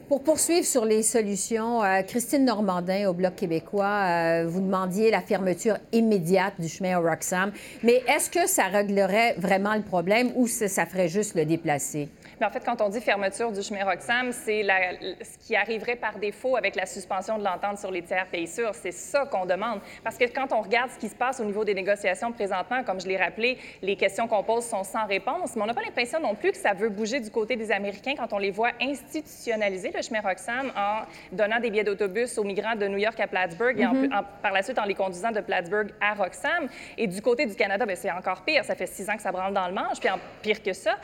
Pour 0.08 0.22
poursuivre 0.22 0.66
sur 0.66 0.84
les 0.84 1.02
solutions, 1.02 1.82
euh, 1.82 2.02
Christine 2.02 2.44
Normandin 2.44 3.08
au 3.08 3.14
Bloc 3.14 3.36
québécois, 3.36 3.86
euh, 3.86 4.44
vous 4.46 4.60
demandiez 4.60 5.10
la 5.10 5.22
fermeture 5.22 5.78
immédiate 5.92 6.60
du 6.60 6.68
chemin 6.68 6.98
au 6.98 7.02
Roxham. 7.02 7.52
Mais 7.82 8.02
est-ce 8.06 8.28
que 8.28 8.46
ça 8.46 8.64
réglerait 8.64 9.34
vraiment 9.38 9.74
le 9.74 9.80
problème 9.82 10.30
ou 10.36 10.46
ça 10.46 10.84
ferait 10.84 11.08
juste 11.08 11.34
le 11.34 11.46
déplacer? 11.46 12.10
Mais 12.40 12.46
en 12.46 12.50
fait, 12.50 12.64
quand 12.64 12.80
on 12.80 12.88
dit 12.88 13.00
fermeture 13.00 13.52
du 13.52 13.62
chemin 13.62 13.84
Roxham, 13.84 14.32
c'est 14.32 14.62
ce 14.62 15.38
qui 15.38 15.56
arriverait 15.56 15.96
par 15.96 16.18
défaut 16.18 16.56
avec 16.56 16.76
la 16.76 16.86
suspension 16.86 17.38
de 17.38 17.44
l'entente 17.44 17.78
sur 17.78 17.90
les 17.90 18.02
tiers 18.02 18.26
pays 18.26 18.46
sûrs. 18.46 18.74
C'est 18.74 18.92
ça 18.92 19.26
qu'on 19.26 19.46
demande. 19.46 19.80
Parce 20.02 20.16
que 20.16 20.24
quand 20.24 20.52
on 20.52 20.60
regarde 20.60 20.90
ce 20.90 20.98
qui 20.98 21.08
se 21.08 21.14
passe 21.14 21.40
au 21.40 21.44
niveau 21.44 21.64
des 21.64 21.74
négociations 21.74 22.32
présentement, 22.32 22.82
comme 22.84 23.00
je 23.00 23.06
l'ai 23.06 23.16
rappelé, 23.16 23.58
les 23.82 23.96
questions 23.96 24.28
qu'on 24.28 24.42
pose 24.42 24.64
sont 24.64 24.84
sans 24.84 25.06
réponse. 25.06 25.56
Mais 25.56 25.62
on 25.62 25.66
n'a 25.66 25.74
pas 25.74 25.82
l'impression 25.82 26.20
non 26.20 26.34
plus 26.34 26.52
que 26.52 26.56
ça 26.56 26.72
veut 26.72 26.88
bouger 26.88 27.20
du 27.20 27.30
côté 27.30 27.56
des 27.56 27.70
Américains 27.70 28.14
quand 28.16 28.32
on 28.32 28.38
les 28.38 28.50
voit 28.50 28.70
institutionnaliser 28.80 29.92
le 29.94 30.02
chemin 30.02 30.20
Roxham 30.20 30.72
en 30.76 31.02
donnant 31.32 31.60
des 31.60 31.70
billets 31.70 31.84
d'autobus 31.84 32.38
aux 32.38 32.44
migrants 32.44 32.76
de 32.76 32.86
New 32.86 32.98
York 32.98 33.18
à 33.20 33.26
Plattsburgh 33.26 33.78
et 33.78 33.84
mm-hmm. 33.84 34.24
par 34.42 34.52
la 34.52 34.62
suite 34.62 34.78
en 34.78 34.84
les 34.84 34.94
conduisant 34.94 35.30
de 35.30 35.40
Plattsburgh 35.40 35.92
à 36.00 36.14
Roxham. 36.14 36.68
Et 36.96 37.06
du 37.06 37.20
côté 37.20 37.46
du 37.46 37.54
Canada, 37.54 37.86
ben, 37.86 37.96
c'est 37.96 38.10
encore 38.10 38.42
pire. 38.42 38.64
Ça 38.64 38.74
fait 38.74 38.86
six 38.86 39.08
ans 39.08 39.16
que 39.16 39.22
ça 39.22 39.32
branle 39.32 39.52
dans 39.52 39.66
le 39.66 39.74
manche. 39.74 40.00
Puis 40.00 40.10
en 40.10 40.18
pire 40.42 40.62
que 40.62 40.72
ça, 40.72 40.96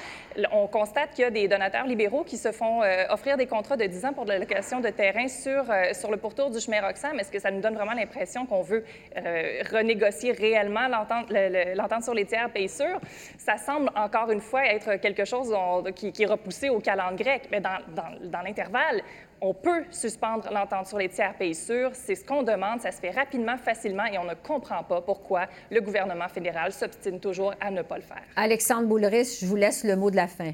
on 0.53 0.67
constate 0.67 1.15
qu'il 1.21 1.35
y 1.37 1.43
a 1.43 1.43
des 1.43 1.49
donateurs 1.49 1.87
libéraux 1.87 2.25
qui 2.25 2.39
se 2.39 2.51
font 2.51 2.83
euh, 2.83 3.05
offrir 3.11 3.37
des 3.37 3.47
contrats 3.47 3.77
de 3.77 3.85
10 3.85 4.05
ans 4.07 4.13
pour 4.15 4.25
de 4.25 4.31
la 4.31 4.39
location 4.39 4.81
de 4.81 4.89
terrain 4.89 5.29
sur, 5.29 5.71
euh, 5.71 5.93
sur 5.93 6.11
le 6.11 6.17
pourtour 6.17 6.51
du 6.51 6.59
chemin 6.61 6.81
Roxham. 6.81 7.19
Est-ce 7.19 7.31
que 7.31 7.39
ça 7.39 7.51
nous 7.51 7.61
donne 7.61 7.75
vraiment 7.75 7.93
l'impression 7.93 8.47
qu'on 8.47 8.63
veut 8.63 8.85
euh, 9.17 9.63
renégocier 9.71 10.33
réellement 10.33 10.89
l'entente 10.89 12.05
sur 12.05 12.15
les 12.15 12.25
tiers 12.25 12.51
pays 12.51 12.71
sûrs? 12.71 13.01
Ça 13.37 13.59
semble 13.59 13.91
encore 13.95 14.31
une 14.31 14.41
fois 14.41 14.65
être 14.65 14.97
quelque 14.97 15.27
chose 15.27 15.55
qui, 15.95 16.13
est 16.19 16.27
repoussé 16.27 16.71
au 16.71 16.81
calendrier 16.81 17.11
grec. 17.25 17.49
Mais 17.51 17.61
dans, 17.61 17.79
dans, 17.95 18.31
dans 18.31 18.41
l'intervalle, 18.41 19.03
on 19.43 19.53
peut 19.53 19.85
suspendre 19.91 20.49
l'entente 20.53 20.87
sur 20.87 20.97
les 20.99 21.09
tiers 21.09 21.35
pays 21.35 21.55
sûrs. 21.55 21.91
C'est 21.93 22.15
ce 22.15 22.25
qu'on 22.25 22.43
demande. 22.43 22.81
Ça 22.81 22.93
se 22.93 23.01
fait 23.01 23.11
rapidement, 23.11 23.59
facilement, 23.59 24.05
et 24.05 24.17
on 24.17 24.25
ne 24.25 24.35
comprend 24.35 24.83
pas 24.85 25.01
pourquoi 25.01 25.47
le 25.71 25.81
gouvernement 25.81 26.29
fédéral 26.29 26.73
s'obstine 26.73 27.21
toujours 27.21 27.53
à 27.61 27.71
ne 27.71 27.83
pas 27.83 27.97
le 27.97 28.03
faire. 28.03 28.23
Alexandre 28.37 28.87
Boulris, 28.87 29.39
je 29.41 29.47
vous 29.47 29.57
laisse 29.57 29.85
le 29.85 29.97
mot 29.97 30.11
de 30.11 30.17
la 30.17 30.29
fin. 30.29 30.53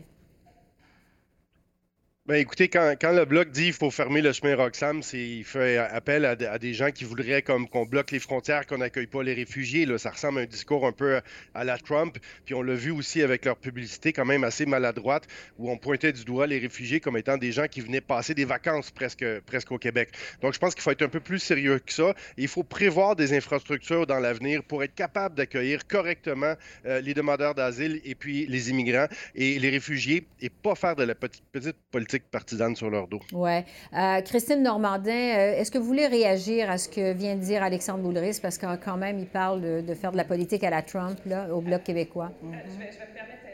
Ben 2.29 2.35
écoutez, 2.35 2.69
quand, 2.69 2.97
le 3.13 3.25
bloc 3.25 3.51
dit 3.53 3.67
qu'il 3.67 3.73
faut 3.73 3.93
fermer 3.93 4.21
le 4.21 4.33
chemin 4.33 4.57
Roxham, 4.57 5.01
il 5.13 5.45
fait 5.45 5.77
appel 5.77 6.25
à, 6.25 6.35
des 6.59 6.75
gens 6.75 6.91
qui 6.91 7.05
voudraient 7.05 7.41
comme 7.41 7.69
qu'on 7.69 7.87
bloque 7.87 8.11
les 8.11 8.19
frontières, 8.19 8.67
qu'on 8.67 8.79
n'accueille 8.79 9.07
pas 9.07 9.23
les 9.23 9.33
réfugiés. 9.33 9.87
Là. 9.87 9.97
Ça 9.97 10.11
ressemble 10.11 10.41
à 10.41 10.43
un 10.43 10.47
discours 10.47 10.89
un 10.89 10.91
peu 10.91 11.21
à 11.55 11.63
la 11.63 11.79
Trump. 11.79 12.19
Puis 12.45 12.57
on 12.57 12.63
l'a 12.63 12.75
vu 12.75 12.91
aussi 12.91 13.23
avec 13.23 13.45
leur 13.45 13.57
publicité 13.57 14.13
quand 14.13 14.25
même 14.25 14.43
assez 14.43 14.67
maladroite, 14.67 15.29
où 15.57 15.71
on 15.71 15.79
pointait 15.79 16.13
du 16.13 16.25
doigt 16.25 16.49
les 16.49 16.59
réfugiés 16.59 16.99
comme 16.99 17.17
étant 17.17 17.37
des 17.37 17.53
gens 17.53 17.69
qui 17.69 17.81
venaient 17.81 18.01
passer 18.01 18.35
des 18.35 18.45
vacances 18.45 18.91
presque, 18.91 19.25
presque 19.47 19.71
au 19.71 19.79
Québec. 19.79 20.09
Donc 20.43 20.53
je 20.53 20.59
pense 20.59 20.75
qu'il 20.75 20.83
faut 20.83 20.91
être 20.91 21.03
un 21.03 21.09
peu 21.09 21.21
plus 21.21 21.39
sérieux 21.39 21.79
que 21.79 21.93
ça. 21.93 22.13
il 22.37 22.49
faut 22.49 22.65
prévoir 22.65 23.15
des 23.15 23.35
infrastructures 23.35 24.05
dans 24.05 24.19
l'avenir 24.19 24.65
pour 24.65 24.83
être 24.83 24.97
capable 24.97 25.37
d'accueillir 25.37 25.87
correctement 25.87 26.55
euh, 26.87 27.01
les 27.01 27.15
demandeurs 27.15 27.55
d'asile 27.55 28.01
et 28.05 28.17
puis 28.17 28.47
les 28.47 28.71
immigrants 28.71 29.07
et 29.37 29.61
les 29.61 29.71
réfugiés 29.71 30.27
et 30.41 30.51
pas 30.51 30.75
faire 30.75 30.97
de 30.97 31.05
la 31.05 31.15
petite 31.15 31.77
politique 31.93 32.16
partisane 32.25 32.75
sur 32.77 32.91
leur 32.91 33.09
dos. 33.09 33.21
Oui. 33.33 33.59
Euh, 33.97 34.21
Christine 34.23 34.63
Normandin, 34.63 35.11
euh, 35.11 35.59
est-ce 35.59 35.71
que 35.71 35.79
vous 35.79 35.85
voulez 35.85 36.07
réagir 36.07 36.71
à 36.71 36.79
ce 36.79 36.89
que 36.89 37.13
vient 37.13 37.37
de 37.37 37.41
dire 37.41 37.63
Alexandre 37.63 38.03
Boulris? 38.03 38.39
Parce 38.41 38.59
que 38.59 38.77
quand 38.77 38.97
même, 38.97 39.19
il 39.19 39.27
parle 39.27 39.85
de, 39.85 39.95
faire 39.95 40.13
de 40.13 40.17
la 40.17 40.25
politique 40.25 40.65
à 40.65 40.71
la 40.71 40.83
Trump, 40.83 41.19
là, 41.27 41.49
au 41.53 41.61
Bloc 41.61 41.83
québécois. 41.83 42.33
je, 42.43 42.49
vais, 42.49 42.93
je 42.93 42.99
vais 42.99 43.07
me 43.07 43.15
permettre 43.15 43.46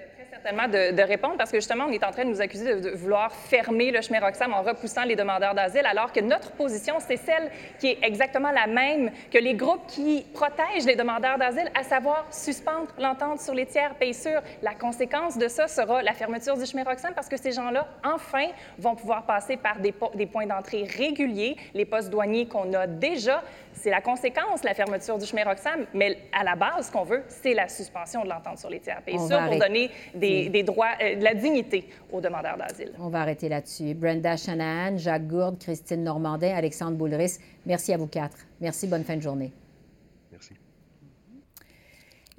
de, 0.45 1.03
répondre 1.03 1.37
parce 1.37 1.51
que 1.51 1.59
justement, 1.59 1.85
on 1.89 1.93
est 1.93 2.05
en 2.05 2.11
train 2.11 2.25
de 2.25 2.31
nous 2.31 2.41
accuser 2.41 2.81
de, 2.81 2.91
vouloir 2.91 3.33
fermer 3.33 3.91
le 3.91 4.01
chemin 4.01 4.21
Roxham 4.21 4.53
en 4.53 4.63
repoussant 4.63 5.05
les 5.05 5.17
demandeurs 5.17 5.55
d'asile, 5.55 5.87
alors 5.87 6.13
que 6.13 6.21
notre 6.21 6.53
position, 6.53 6.97
c'est 6.99 7.17
celle 7.17 7.51
qui 7.79 7.89
est 7.89 7.99
exactement 8.03 8.51
la 8.51 8.67
même 8.67 9.11
que 9.31 9.39
les 9.39 9.55
groupes 9.55 9.87
qui 9.87 10.25
protègent 10.35 10.87
les 10.87 10.97
demandeurs 10.97 11.39
d'asile, 11.39 11.71
à 11.79 11.83
savoir 11.83 12.27
suspendre 12.31 12.89
l'entente 12.99 13.41
sur 13.41 13.55
les 13.55 13.67
tiers 13.67 13.95
pays 13.95 14.15
sûrs. 14.15 14.43
La 14.63 14.75
conséquence 14.75 15.39
de 15.39 15.49
ça 15.49 15.69
sera 15.69 16.03
la 16.03 16.13
fermeture 16.13 16.57
du 16.57 16.67
chemin 16.67 16.85
Roxham 16.85 17.15
parce 17.15 17.29
que 17.29 17.37
ces 17.37 17.53
gens-là, 17.53 17.87
enfin, 18.05 18.47
vont 18.79 18.95
pouvoir 18.95 19.25
passer 19.25 19.57
par 19.57 19.79
des 19.79 20.27
points 20.27 20.47
d'entrée 20.47 20.85
réguliers, 20.85 21.57
les 21.75 21.85
postes 21.85 22.11
douaniers 22.11 22.47
qu'on 22.47 22.73
a 22.75 22.87
déjà. 22.87 23.43
C'est 23.75 23.91
la 23.91 24.01
conséquence, 24.01 24.63
la 24.65 24.75
fermeture 24.75 25.19
du 25.19 25.27
chemin 25.27 25.45
Roxham, 25.45 25.87
mais 25.95 26.19
à 26.33 26.45
la 26.45 26.57
base, 26.57 26.87
ce 26.87 26.93
qu'on 26.93 27.05
veut, 27.05 27.23
c'est 27.29 27.55
la 27.55 27.69
suspension 27.69 28.23
de 28.25 28.29
l'entente 28.29 28.59
sur 28.59 28.71
les 28.71 28.81
tiers 28.81 29.03
pays 29.03 29.19
sûrs 29.19 29.45
pour 29.47 29.59
donner 29.59 29.91
des 30.15 30.49
des, 30.49 30.63
droits, 30.63 30.93
euh, 31.01 31.17
de 31.17 31.25
la 31.25 31.35
dignité 31.35 31.89
aux 32.13 32.21
demandeurs 32.21 32.57
d'asile. 32.57 32.93
On 32.99 33.09
va 33.09 33.21
arrêter 33.21 33.49
là-dessus. 33.49 33.95
Brenda 33.95 34.37
Shanahan, 34.37 34.99
Jacques 34.99 35.27
Gourde, 35.27 35.59
Christine 35.59 36.05
Normandin, 36.05 36.55
Alexandre 36.55 36.97
Boulris, 36.97 37.39
merci 37.67 37.93
à 37.93 37.97
vous 37.97 38.07
quatre. 38.07 38.37
Merci, 38.61 38.87
bonne 38.87 39.05
fin 39.05 39.17
de 39.17 39.23
journée. 39.23 39.53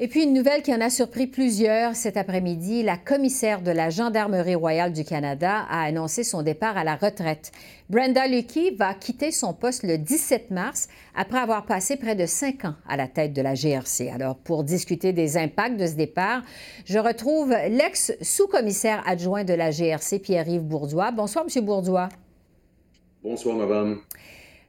Et 0.04 0.10
puis 0.10 0.24
une 0.24 0.34
nouvelle 0.34 0.64
qui 0.64 0.74
en 0.74 0.82
a 0.82 0.90
surpris 0.90 1.28
plusieurs 1.28 1.96
cet 1.96 2.18
après-midi, 2.18 2.84
la 2.84 2.98
commissaire 2.98 3.62
de 3.62 3.72
la 3.72 3.90
Gendarmerie 3.90 4.54
royale 4.54 4.92
du 4.92 5.06
Canada 5.06 5.66
a 5.70 5.84
annoncé 5.84 6.26
son 6.26 6.42
départ 6.42 6.76
à 6.76 6.84
la 6.84 6.98
retraite. 6.98 7.54
Brenda 7.90 8.28
Lucky 8.28 8.72
va 8.72 8.96
quitter 8.96 9.32
son 9.32 9.54
poste 9.54 9.84
le 9.84 9.98
17 9.98 10.52
mars 10.52 10.90
après 11.16 11.38
avoir 11.38 11.66
passé 11.66 11.96
près 11.96 12.16
de 12.16 12.26
cinq 12.26 12.66
ans 12.66 12.76
à 12.86 12.98
la 12.98 13.08
tête 13.08 13.32
de 13.32 13.42
la 13.42 13.54
GRC. 13.54 14.10
Alors 14.10 14.36
pour 14.36 14.66
discuter 14.66 15.14
des 15.14 15.38
impacts 15.38 15.80
de 15.80 15.88
ce 15.88 15.96
départ, 15.96 16.42
je 16.84 17.00
retrouve 17.00 17.52
l'ex-sous-commissaire 17.70 19.02
adjoint 19.08 19.46
de 19.46 19.54
la 19.54 19.72
GRC, 19.72 20.20
Pierre-Yves 20.20 20.66
Bourdois. 20.66 21.12
Bonsoir, 21.12 21.46
Monsieur 21.46 21.62
Bourdois. 21.62 22.10
Bonsoir, 23.24 23.56
Madame. 23.56 24.02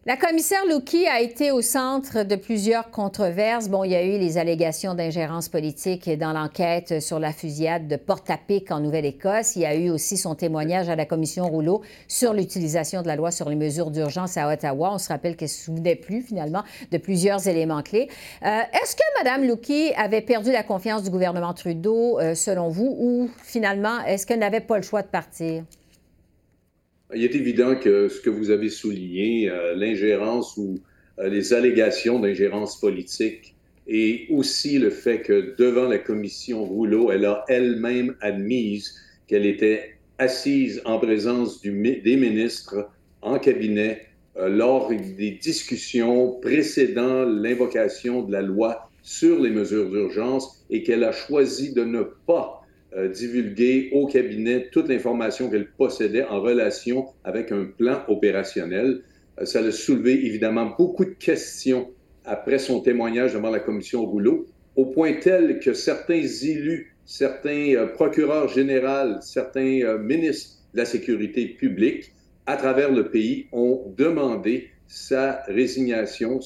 La 0.06 0.18
commissaire 0.18 0.66
Louki 0.68 1.06
a 1.06 1.23
été 1.23 1.50
au 1.50 1.62
centre 1.62 2.25
de 2.25 2.37
plusieurs 2.37 2.90
controverses. 2.90 3.70
Bon, 3.70 3.84
il 3.84 3.92
y 3.92 3.94
a 3.94 4.04
eu 4.04 4.18
les 4.18 4.37
allégations 4.37 4.92
d'ingérence 4.92 5.49
politique 5.49 6.11
dans 6.18 6.34
l'enquête 6.34 7.00
sur 7.00 7.18
la 7.18 7.32
fusillade 7.32 7.88
de 7.88 7.96
Portapic 7.96 8.70
en 8.70 8.80
Nouvelle-Écosse. 8.80 9.56
Il 9.56 9.62
y 9.62 9.64
a 9.64 9.75
eu 9.75 9.88
aussi 9.88 10.18
son 10.18 10.34
témoignage 10.34 10.90
à 10.90 10.94
la 10.94 11.06
commission 11.06 11.49
Rouleau 11.49 11.80
sur 12.06 12.34
l'utilisation 12.34 13.00
de 13.00 13.06
la 13.06 13.16
loi 13.16 13.30
sur 13.30 13.49
les 13.49 13.56
mesures 13.56 13.90
d'urgence 13.90 14.37
à 14.37 14.52
Ottawa. 14.52 14.90
On 14.92 14.99
se 14.99 15.08
rappelle 15.08 15.37
qu'elle 15.37 15.49
ne 15.49 15.52
se 15.54 15.64
souvenait 15.64 15.96
plus 15.96 16.20
finalement 16.20 16.64
de 16.92 16.99
plusieurs 16.99 17.49
éléments 17.49 17.82
clés. 17.82 18.11
Euh, 18.44 18.61
est-ce 18.75 18.96
que 18.96 19.23
Mme 19.23 19.49
Louki 19.49 19.94
avait 19.96 20.20
perdu 20.20 20.52
la 20.52 20.64
confiance 20.64 21.02
du 21.02 21.08
gouvernement 21.08 21.54
Trudeau, 21.54 22.20
euh, 22.20 22.34
selon 22.34 22.68
vous, 22.68 22.94
ou 23.00 23.30
finalement, 23.42 24.04
est-ce 24.04 24.26
qu'elle 24.26 24.40
n'avait 24.40 24.61
pas 24.61 24.76
le 24.76 24.82
choix 24.82 25.00
de 25.00 25.08
partir? 25.08 25.62
Il 27.12 27.23
est 27.23 27.34
évident 27.34 27.76
que 27.76 28.08
ce 28.08 28.20
que 28.20 28.30
vous 28.30 28.50
avez 28.50 28.70
souligné, 28.70 29.50
euh, 29.50 29.75
l'ingérence 29.75 30.56
ou 30.56 30.80
euh, 31.18 31.28
les 31.28 31.52
allégations 31.52 32.18
d'ingérence 32.18 32.80
politique, 32.80 33.54
et 33.87 34.26
aussi 34.30 34.78
le 34.78 34.90
fait 34.90 35.20
que 35.20 35.54
devant 35.58 35.88
la 35.88 35.99
commission 35.99 36.64
Rouleau, 36.64 37.11
elle 37.11 37.26
a 37.26 37.44
elle-même 37.49 38.16
admise 38.20 38.94
qu'elle 39.26 39.44
était 39.44 39.96
assise 40.18 40.80
en 40.84 40.99
présence 40.99 41.61
des 41.61 42.16
ministres 42.16 42.88
en 43.20 43.38
cabinet 43.38 44.06
euh, 44.37 44.49
lors 44.49 44.88
des 44.88 45.38
discussions 45.42 46.40
précédant 46.40 47.25
l'invocation 47.25 48.23
de 48.23 48.32
la 48.32 48.42
loi 48.42 48.88
sur 49.02 49.40
les 49.40 49.50
mesures 49.50 49.90
d'urgence 49.90 50.64
et 50.70 50.82
qu'elle 50.82 51.04
a 51.04 51.12
choisi 51.12 51.75
de 51.75 51.84
ne 51.84 52.02
pas 52.26 52.63
divulgué 53.12 53.90
au 53.92 54.06
cabinet 54.06 54.68
toute 54.70 54.88
l'information 54.88 55.50
qu'elle 55.50 55.70
possédait 55.70 56.24
en 56.24 56.40
relation 56.40 57.06
avec 57.24 57.50
un 57.50 57.64
plan 57.64 58.02
opérationnel. 58.08 59.02
ça 59.44 59.60
a 59.60 59.70
soulevé 59.72 60.12
évidemment 60.26 60.74
beaucoup 60.78 61.04
de 61.04 61.10
questions 61.10 61.90
après 62.24 62.58
son 62.58 62.80
témoignage 62.80 63.34
devant 63.34 63.50
la 63.50 63.58
commission 63.58 64.04
Rouleau, 64.06 64.46
au 64.76 64.86
point 64.86 65.14
tel 65.14 65.58
que 65.58 65.72
certains 65.72 66.22
élus, 66.22 66.94
certains 67.04 67.86
procureurs 67.94 68.48
généraux, 68.48 69.20
certains 69.20 69.98
ministres 69.98 70.58
de 70.72 70.78
la 70.78 70.84
sécurité 70.84 71.46
publique 71.48 72.12
à 72.46 72.56
travers 72.56 72.92
le 72.92 73.10
pays 73.10 73.46
ont 73.52 73.92
demandé 73.96 74.70
sa 74.86 75.42
résignation 75.46 76.40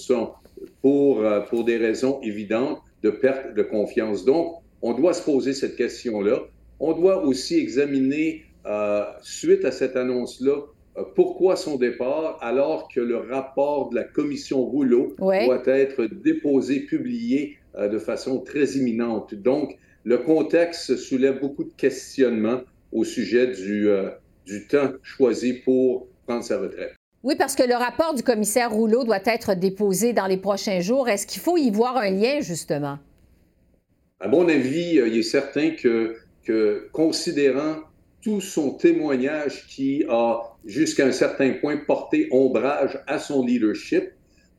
pour, 0.80 1.20
euh, 1.20 1.40
pour 1.40 1.64
des 1.64 1.76
raisons 1.76 2.20
évidentes 2.22 2.80
de 3.02 3.10
perte 3.10 3.54
de 3.54 3.62
confiance. 3.62 4.24
Donc, 4.24 4.56
on 4.82 4.92
doit 4.92 5.14
se 5.14 5.22
poser 5.22 5.52
cette 5.52 5.76
question-là. 5.76 6.40
On 6.80 6.92
doit 6.92 7.24
aussi 7.24 7.58
examiner, 7.58 8.44
euh, 8.66 9.04
suite 9.22 9.64
à 9.64 9.72
cette 9.72 9.96
annonce-là, 9.96 10.56
euh, 10.96 11.02
pourquoi 11.14 11.56
son 11.56 11.76
départ 11.76 12.38
alors 12.40 12.88
que 12.88 13.00
le 13.00 13.18
rapport 13.18 13.90
de 13.90 13.96
la 13.96 14.04
commission 14.04 14.64
Rouleau 14.64 15.14
doit 15.18 15.62
être 15.66 16.04
déposé, 16.04 16.80
publié 16.80 17.56
de 17.78 17.98
façon 17.98 18.40
très 18.40 18.64
imminente. 18.72 19.34
Donc, 19.34 19.76
le 20.02 20.18
contexte 20.18 20.96
soulève 20.96 21.40
beaucoup 21.40 21.64
de 21.64 21.72
questionnements 21.76 22.62
au 22.90 23.04
sujet 23.04 23.48
du, 23.48 23.88
du 24.46 24.66
temps 24.66 24.90
choisi 25.02 25.52
pour 25.52 26.08
prendre 26.26 26.42
sa 26.42 26.58
retraite. 26.58 26.98
Oui, 27.24 27.34
parce 27.36 27.56
que 27.56 27.64
le 27.64 27.74
rapport 27.74 28.14
du 28.14 28.22
commissaire 28.22 28.70
Rouleau 28.70 29.02
doit 29.02 29.18
être 29.24 29.54
déposé 29.54 30.12
dans 30.12 30.26
les 30.26 30.36
prochains 30.36 30.80
jours. 30.80 31.08
Est-ce 31.08 31.26
qu'il 31.26 31.42
faut 31.42 31.56
y 31.56 31.68
voir 31.70 31.96
un 31.96 32.10
lien, 32.10 32.40
justement? 32.40 32.98
À 34.20 34.28
mon 34.28 34.48
avis, 34.48 34.98
euh, 34.98 35.08
il 35.08 35.18
est 35.18 35.22
certain 35.22 35.70
que, 35.70 36.16
que 36.44 36.88
considérant 36.92 37.76
tout 38.22 38.40
son 38.40 38.72
témoignage 38.72 39.66
qui 39.68 40.04
a, 40.08 40.40
jusqu'à 40.64 41.06
un 41.06 41.12
certain 41.12 41.52
point, 41.52 41.76
porté 41.76 42.28
ombrage 42.32 42.98
à 43.06 43.18
son 43.18 43.46
leadership, 43.46 44.10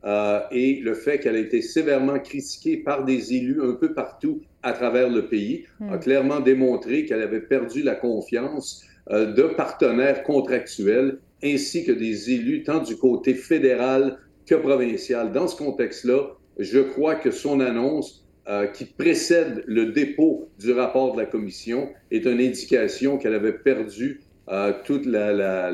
euh, 0.04 0.40
et 0.50 0.80
le 0.80 0.94
fait 0.94 1.18
qu'elle 1.18 1.36
a 1.36 1.40
été 1.40 1.60
sévèrement 1.60 2.18
critiquée 2.18 2.78
par 2.78 3.04
des 3.04 3.34
élus 3.34 3.60
un 3.62 3.74
peu 3.74 3.92
partout 3.92 4.40
à 4.62 4.72
travers 4.72 5.10
le 5.10 5.28
pays, 5.28 5.66
a 5.80 5.96
hmm. 5.96 6.00
clairement 6.00 6.40
démontré 6.40 7.04
qu'elle 7.04 7.20
avait 7.20 7.42
perdu 7.42 7.82
la 7.82 7.94
confiance 7.94 8.82
euh, 9.10 9.32
de 9.34 9.42
partenaires 9.42 10.22
contractuels 10.22 11.18
ainsi 11.42 11.84
que 11.84 11.92
des 11.92 12.30
élus 12.30 12.62
tant 12.62 12.82
du 12.82 12.96
côté 12.96 13.34
fédéral 13.34 14.18
que 14.46 14.54
provincial. 14.54 15.32
Dans 15.32 15.48
ce 15.48 15.56
contexte-là, 15.56 16.34
je 16.58 16.80
crois 16.80 17.14
que 17.14 17.30
son 17.30 17.60
annonce 17.60 18.26
euh, 18.48 18.66
qui 18.66 18.84
précède 18.84 19.62
le 19.66 19.92
dépôt 19.92 20.48
du 20.58 20.72
rapport 20.72 21.14
de 21.14 21.20
la 21.20 21.26
commission 21.26 21.92
est 22.10 22.24
une 22.24 22.40
indication 22.40 23.18
qu'elle 23.18 23.34
avait 23.34 23.52
perdu 23.52 24.20
euh, 24.48 24.72
toute 24.84 25.06
la, 25.06 25.70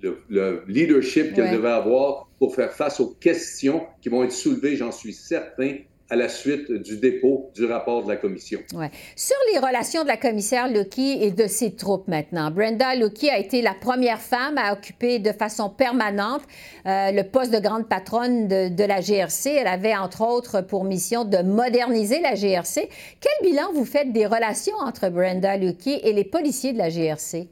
le, 0.00 0.64
leadership 0.66 1.34
qu'elle 1.34 1.54
devait 1.54 1.68
avoir 1.68 2.28
pour 2.38 2.54
faire 2.54 2.72
face 2.72 2.98
aux 3.00 3.10
questions 3.20 3.86
qui 4.00 4.08
vont 4.08 4.24
être 4.24 4.32
soulevées, 4.32 4.76
j'en 4.76 4.90
suis 4.90 5.12
certain, 5.12 5.76
à 6.10 6.16
la 6.16 6.28
suite 6.28 6.72
du 6.72 6.96
dépôt 6.96 7.50
du 7.54 7.64
rapport 7.64 8.02
de 8.02 8.08
la 8.08 8.16
commission. 8.16 8.60
Ouais. 8.74 8.90
Sur 9.14 9.36
les 9.52 9.60
relations 9.60 10.02
de 10.02 10.08
la 10.08 10.16
commissaire 10.16 10.68
Lucky 10.68 11.18
et 11.22 11.30
de 11.30 11.46
ses 11.46 11.76
troupes 11.76 12.08
maintenant, 12.08 12.50
Brenda 12.50 12.96
Lucky 12.96 13.30
a 13.30 13.38
été 13.38 13.62
la 13.62 13.74
première 13.74 14.20
femme 14.20 14.58
à 14.58 14.72
occuper 14.72 15.20
de 15.20 15.30
façon 15.30 15.70
permanente 15.70 16.42
euh, 16.86 17.12
le 17.12 17.22
poste 17.22 17.52
de 17.52 17.60
grande 17.60 17.88
patronne 17.88 18.48
de, 18.48 18.84
la 18.84 19.00
GRC. 19.00 19.50
Elle 19.50 19.68
avait 19.68 19.94
entre 19.94 20.22
autres 20.22 20.62
pour 20.62 20.84
mission 20.84 21.24
de 21.24 21.38
moderniser 21.38 22.20
la 22.20 22.34
GRC. 22.34 22.88
Quel 23.20 23.48
bilan 23.48 23.72
vous 23.72 23.84
faites 23.84 24.12
des 24.12 24.26
relations 24.26 24.76
entre 24.80 25.08
Brenda 25.10 25.56
Lucky 25.56 26.00
et 26.02 26.12
les 26.12 26.24
policiers 26.24 26.72
de 26.72 26.78
la 26.78 26.90
GRC? 26.90 27.48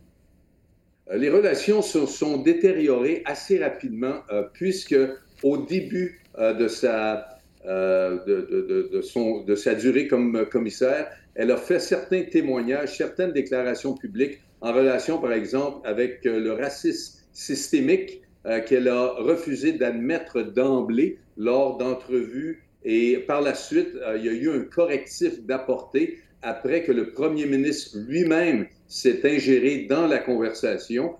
Euh, 1.11 1.17
les 1.17 1.31
relations 1.31 1.81
se 1.81 2.07
sont 2.07 2.39
détériorées 2.39 3.23
assez 3.25 3.63
rapidement 3.63 4.17
euh, 4.33 4.43
puisque 4.53 4.97
au 5.45 5.59
début 5.59 6.21
de 6.37 6.69
sa 6.69 7.38
euh, 7.67 8.25
de, 8.25 8.89
de, 8.93 9.03
son, 9.03 9.43
de 9.43 9.55
sa 9.57 9.75
durée 9.75 10.07
comme 10.07 10.47
commissaire, 10.47 11.11
elle 11.35 11.51
a 11.51 11.57
fait 11.57 11.81
certains 11.81 12.23
témoignages, 12.23 12.97
certaines 12.97 13.33
déclarations 13.33 13.95
publiques 13.95 14.41
en 14.61 14.73
relation, 14.73 15.19
par 15.19 15.33
exemple, 15.33 15.87
avec 15.87 16.25
euh, 16.25 16.39
le 16.39 16.53
racisme 16.53 17.25
systémique 17.33 18.23
euh, 18.47 18.61
qu'elle 18.61 18.87
a 18.87 19.09
refusé 19.19 19.73
d'admettre 19.73 20.43
d'emblée 20.43 21.19
lors 21.37 21.79
d'entrevues. 21.79 22.63
Et 22.85 23.19
par 23.27 23.43
la 23.43 23.55
suite, 23.55 23.89
il 24.17 24.25
y 24.25 24.29
a 24.29 24.33
eu 24.33 24.51
un 24.51 24.61
correctif 24.61 25.45
d'apporter 25.45 26.19
après 26.43 26.85
que 26.85 26.93
le 26.93 27.11
premier 27.11 27.47
ministre 27.47 27.99
lui-même 27.99 28.67
s'est 28.87 29.21
ingéré 29.29 29.87
dans 29.91 30.07
la 30.07 30.19
conversation. 30.19 31.17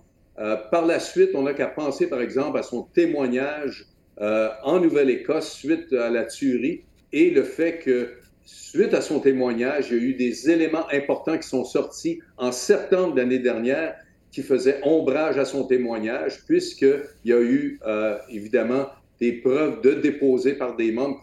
par 0.71 0.85
la 0.85 0.99
suite, 1.01 1.31
on 1.33 1.43
n'a 1.43 1.53
qu'à 1.53 1.67
penser, 1.67 2.07
par 2.07 2.21
exemple, 2.21 2.57
à 2.57 2.63
son 2.63 2.83
témoignage 2.83 3.85
euh, 4.21 4.49
en 4.63 4.79
Nouvelle-Écosse 4.79 5.51
suite 5.51 5.93
à 5.93 6.09
la 6.09 6.25
tuerie 6.25 6.81
et 7.13 7.29
le 7.31 7.43
fait 7.43 7.79
que, 7.79 8.09
suite 8.45 8.93
à 8.93 9.01
son 9.01 9.19
témoignage, 9.19 9.87
il 9.91 9.97
y 9.97 9.99
a 9.99 10.03
eu 10.03 10.13
des 10.13 10.49
éléments 10.49 10.87
importants 10.91 11.37
qui 11.37 11.47
sont 11.47 11.63
sortis 11.63 12.19
en 12.37 12.51
septembre 12.51 13.13
de 13.13 13.21
l'année 13.21 13.39
dernière 13.39 13.95
qui 14.31 14.43
faisaient 14.43 14.79
ombrage 14.83 15.37
à 15.37 15.45
son 15.45 15.63
témoignage, 15.63 16.45
puisqu'il 16.45 17.01
y 17.25 17.33
a 17.33 17.41
eu 17.41 17.79
euh, 17.85 18.17
évidemment 18.29 18.87
des 19.19 19.33
preuves 19.33 19.81
de 19.81 19.93
déposées 19.95 20.53
par 20.53 20.75
des 20.75 20.91
membres 20.91 21.19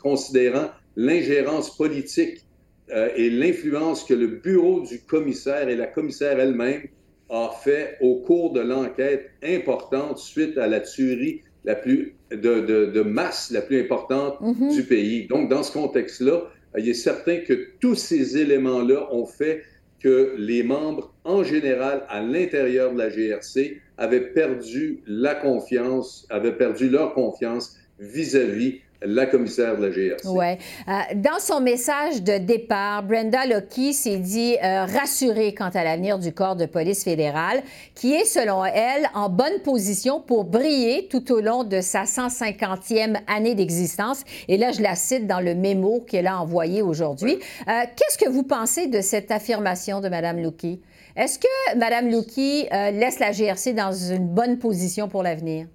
considérant 0.00 0.70
l'ingérence 0.96 1.76
politique 1.76 2.44
euh, 2.90 3.10
et 3.16 3.30
l'influence 3.30 4.04
que 4.04 4.14
le 4.14 4.26
bureau 4.26 4.80
du 4.80 5.00
commissaire 5.00 5.68
et 5.68 5.76
la 5.76 5.86
commissaire 5.86 6.40
elle-même 6.40 6.82
a 7.30 7.50
fait 7.62 7.98
au 8.00 8.16
cours 8.16 8.52
de 8.52 8.60
l'enquête 8.60 9.30
importante 9.42 10.18
suite 10.18 10.56
à 10.56 10.66
la 10.66 10.80
tuerie 10.80 11.42
la 11.68 11.74
plus 11.74 12.14
de, 12.30 13.02
masse 13.02 13.50
la 13.50 13.60
plus 13.60 13.78
importante 13.78 14.40
mhm. 14.40 14.70
du 14.74 14.82
pays. 14.84 15.26
Donc, 15.26 15.50
dans 15.50 15.62
ce 15.62 15.70
contexte-là, 15.70 16.44
il 16.78 16.88
est 16.88 16.94
certain 16.94 17.36
que 17.36 17.68
tous 17.78 17.94
ces 17.94 18.38
éléments-là 18.38 19.08
ont 19.12 19.26
fait 19.26 19.62
que 20.00 20.34
les 20.38 20.62
membres, 20.62 21.12
en 21.24 21.44
général, 21.44 22.04
à 22.08 22.22
l'intérieur 22.22 22.94
de 22.94 22.98
la 22.98 23.10
GRC, 23.10 23.80
avaient 23.98 24.32
perdu 24.32 25.00
la 25.06 25.34
confiance, 25.34 26.26
avaient 26.30 26.56
perdu 26.56 26.88
leur 26.88 27.12
confiance 27.12 27.76
vis-à-vis 27.98 28.70
-vis 28.70 28.80
la 29.02 29.26
commissaire 29.26 29.76
de 29.76 29.86
la 29.86 29.90
GRC. 29.90 30.26
Oui. 30.26 30.46
Euh, 30.88 30.92
dans 31.16 31.38
son 31.38 31.60
message 31.60 32.22
de 32.22 32.38
départ, 32.38 33.02
Brenda 33.04 33.46
Locke 33.46 33.92
s'est 33.92 34.18
dit 34.18 34.56
euh, 34.62 34.86
rassurée 34.86 35.54
quant 35.54 35.70
à 35.72 35.84
l'avenir 35.84 36.18
du 36.18 36.32
corps 36.32 36.56
de 36.56 36.66
police 36.66 37.04
fédéral, 37.04 37.62
qui 37.94 38.14
est, 38.14 38.24
selon 38.24 38.64
elle, 38.64 39.08
en 39.14 39.28
bonne 39.28 39.60
position 39.62 40.20
pour 40.20 40.44
briller 40.44 41.06
tout 41.08 41.32
au 41.32 41.40
long 41.40 41.62
de 41.62 41.80
sa 41.80 42.04
150e 42.04 43.18
année 43.28 43.54
d'existence. 43.54 44.24
Et 44.48 44.56
là, 44.56 44.72
je 44.72 44.82
la 44.82 44.96
cite 44.96 45.26
dans 45.26 45.40
le 45.40 45.54
mémo 45.54 46.00
qu'elle 46.00 46.26
a 46.26 46.40
envoyé 46.40 46.82
aujourd'hui. 46.82 47.38
Euh, 47.68 47.72
qu'est-ce 47.96 48.18
que 48.18 48.28
vous 48.28 48.42
pensez 48.42 48.88
de 48.88 49.00
cette 49.00 49.30
affirmation 49.30 50.00
de 50.00 50.08
Mme 50.08 50.42
Locke? 50.42 50.78
Est-ce 51.16 51.38
que 51.38 51.76
Mme 51.76 52.10
Locke 52.10 52.36
laisse 52.36 53.18
la 53.18 53.32
GRC 53.32 53.72
dans 53.74 53.92
une 53.92 54.28
bonne 54.28 54.58
position 54.58 55.08
pour 55.08 55.22
l'avenir? 55.24 55.66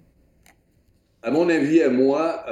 À 1.22 1.30
mon 1.30 1.48
avis, 1.50 1.82
à 1.82 1.90
moi, 1.90 2.44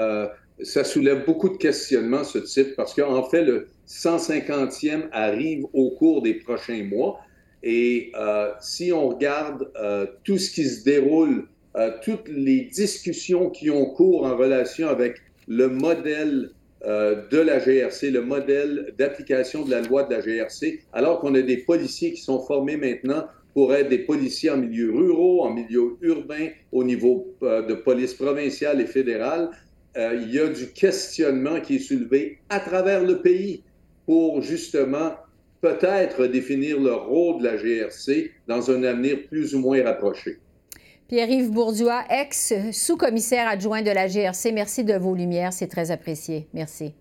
ça 0.65 0.85
soulève 0.85 1.25
beaucoup 1.25 1.49
de 1.49 1.57
questionnements, 1.57 2.25
ce 2.25 2.39
titre, 2.39 2.71
parce 2.77 2.95
qu'en 2.95 3.23
fait, 3.25 3.43
le 3.43 3.69
150e 3.89 5.09
arrive 5.13 5.65
au 5.73 5.91
cours 5.91 6.23
des 6.23 6.35
prochains 6.35 6.85
mois. 6.85 7.21
Et 7.63 8.11
euh, 8.17 8.51
si 8.61 8.93
on 8.93 9.09
regarde 9.11 9.71
euh, 9.77 10.07
tout 10.25 10.39
ce 10.39 10.51
qui 10.51 10.65
se 10.65 10.85
déroule, 10.85 11.47
euh, 11.77 11.91
toutes 12.03 12.29
les 12.29 12.63
discussions 12.63 13.51
qui 13.51 13.71
ont 13.71 13.87
cours 13.87 14.25
en 14.27 14.37
relation 14.37 14.89
avec 14.89 15.19
le 15.49 15.69
modèle 15.69 16.51
de 16.85 17.39
la 17.39 17.61
GRC, 17.61 18.11
le 18.11 18.23
modèle 18.23 18.93
d'application 18.99 19.65
de 19.65 19.71
la 19.71 19.83
loi 19.83 20.03
de 20.03 20.15
la 20.15 20.21
GRC, 20.21 20.81
alors 20.93 21.21
qu'on 21.21 21.33
a 21.37 21.41
des 21.41 21.59
policiers 21.59 22.13
qui 22.13 22.21
sont 22.21 22.41
formés 22.41 22.77
maintenant 22.77 23.27
pour 23.55 23.73
être 23.73 23.89
des 23.89 23.99
policiers 23.99 24.51
en 24.51 24.57
milieu 24.57 24.91
ruraux, 24.91 25.45
en 25.45 25.51
milieu 25.51 25.97
urbain, 26.01 26.49
au 26.73 26.83
niveau 26.83 27.37
de 27.41 27.75
police 27.75 28.15
provinciale 28.15 28.81
et 28.81 28.87
fédérale, 28.87 29.51
euh, 29.97 30.21
il 30.23 30.33
y 30.33 30.39
a 30.39 30.49
du 30.49 30.69
questionnement 30.69 31.61
qui 31.61 31.77
est 31.77 31.81
soulevé 31.81 32.39
à 32.49 32.61
travers 32.61 33.03
le 33.03 33.21
pays 33.21 33.63
pour 34.07 34.43
justement 34.43 35.13
peut-être 35.61 36.27
définir 36.27 36.81
le 36.81 36.93
rôle 36.95 37.41
de 37.41 37.45
la 37.45 37.57
GRC 37.57 38.31
dans 38.49 38.71
un 38.71 38.83
avenir 38.83 39.27
plus 39.29 39.55
ou 39.55 39.61
moins 39.61 39.83
rapproché. 39.83 40.39
Pierre-Yves 41.09 41.51
Bourdois, 41.51 42.05
ex-sous-commissaire 42.09 43.47
adjoint 43.47 43.83
de 43.83 43.91
la 43.91 44.09
GRC, 44.09 44.51
merci 44.53 44.83
de 44.83 44.95
vos 44.95 45.15
lumières, 45.15 45.53
c'est 45.53 45.69
très 45.69 45.91
apprécié. 45.91 46.49
Merci. 46.55 46.95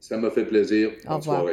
Ça 0.00 0.16
m'a 0.16 0.30
fait 0.30 0.46
plaisir. 0.46 0.90
Au 1.06 1.16
revoir. 1.16 1.44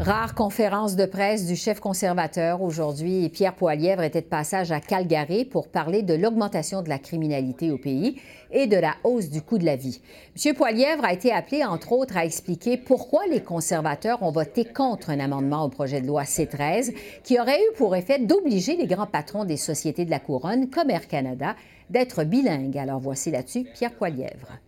Rare 0.00 0.34
conférence 0.34 0.96
de 0.96 1.04
presse 1.04 1.46
du 1.46 1.56
chef 1.56 1.78
conservateur 1.78 2.62
aujourd'hui. 2.62 3.28
Pierre 3.28 3.54
Poilièvre 3.54 4.02
était 4.02 4.22
de 4.22 4.26
passage 4.26 4.72
à 4.72 4.80
Calgary 4.80 5.44
pour 5.44 5.68
parler 5.68 6.00
de 6.02 6.14
l'augmentation 6.14 6.80
de 6.80 6.88
la 6.88 6.98
criminalité 6.98 7.70
au 7.70 7.76
pays 7.76 8.18
et 8.50 8.66
de 8.66 8.78
la 8.78 8.94
hausse 9.04 9.28
du 9.28 9.42
coût 9.42 9.58
de 9.58 9.66
la 9.66 9.76
vie. 9.76 10.00
M. 10.42 10.54
Poilièvre 10.54 11.04
a 11.04 11.12
été 11.12 11.30
appelé, 11.30 11.66
entre 11.66 11.92
autres, 11.92 12.16
à 12.16 12.24
expliquer 12.24 12.78
pourquoi 12.78 13.26
les 13.26 13.42
conservateurs 13.42 14.22
ont 14.22 14.32
voté 14.32 14.64
contre 14.64 15.10
un 15.10 15.20
amendement 15.20 15.66
au 15.66 15.68
projet 15.68 16.00
de 16.00 16.06
loi 16.06 16.24
C-13 16.24 16.94
qui 17.22 17.38
aurait 17.38 17.60
eu 17.60 17.76
pour 17.76 17.94
effet 17.94 18.18
d'obliger 18.20 18.76
les 18.76 18.86
grands 18.86 19.06
patrons 19.06 19.44
des 19.44 19.58
sociétés 19.58 20.06
de 20.06 20.10
la 20.10 20.18
couronne, 20.18 20.70
comme 20.70 20.88
Air 20.88 21.08
Canada, 21.08 21.56
d'être 21.90 22.24
bilingues. 22.24 22.78
Alors 22.78 23.00
voici 23.00 23.30
là-dessus 23.30 23.66
Pierre 23.74 23.92
Poilièvre. 23.92 24.60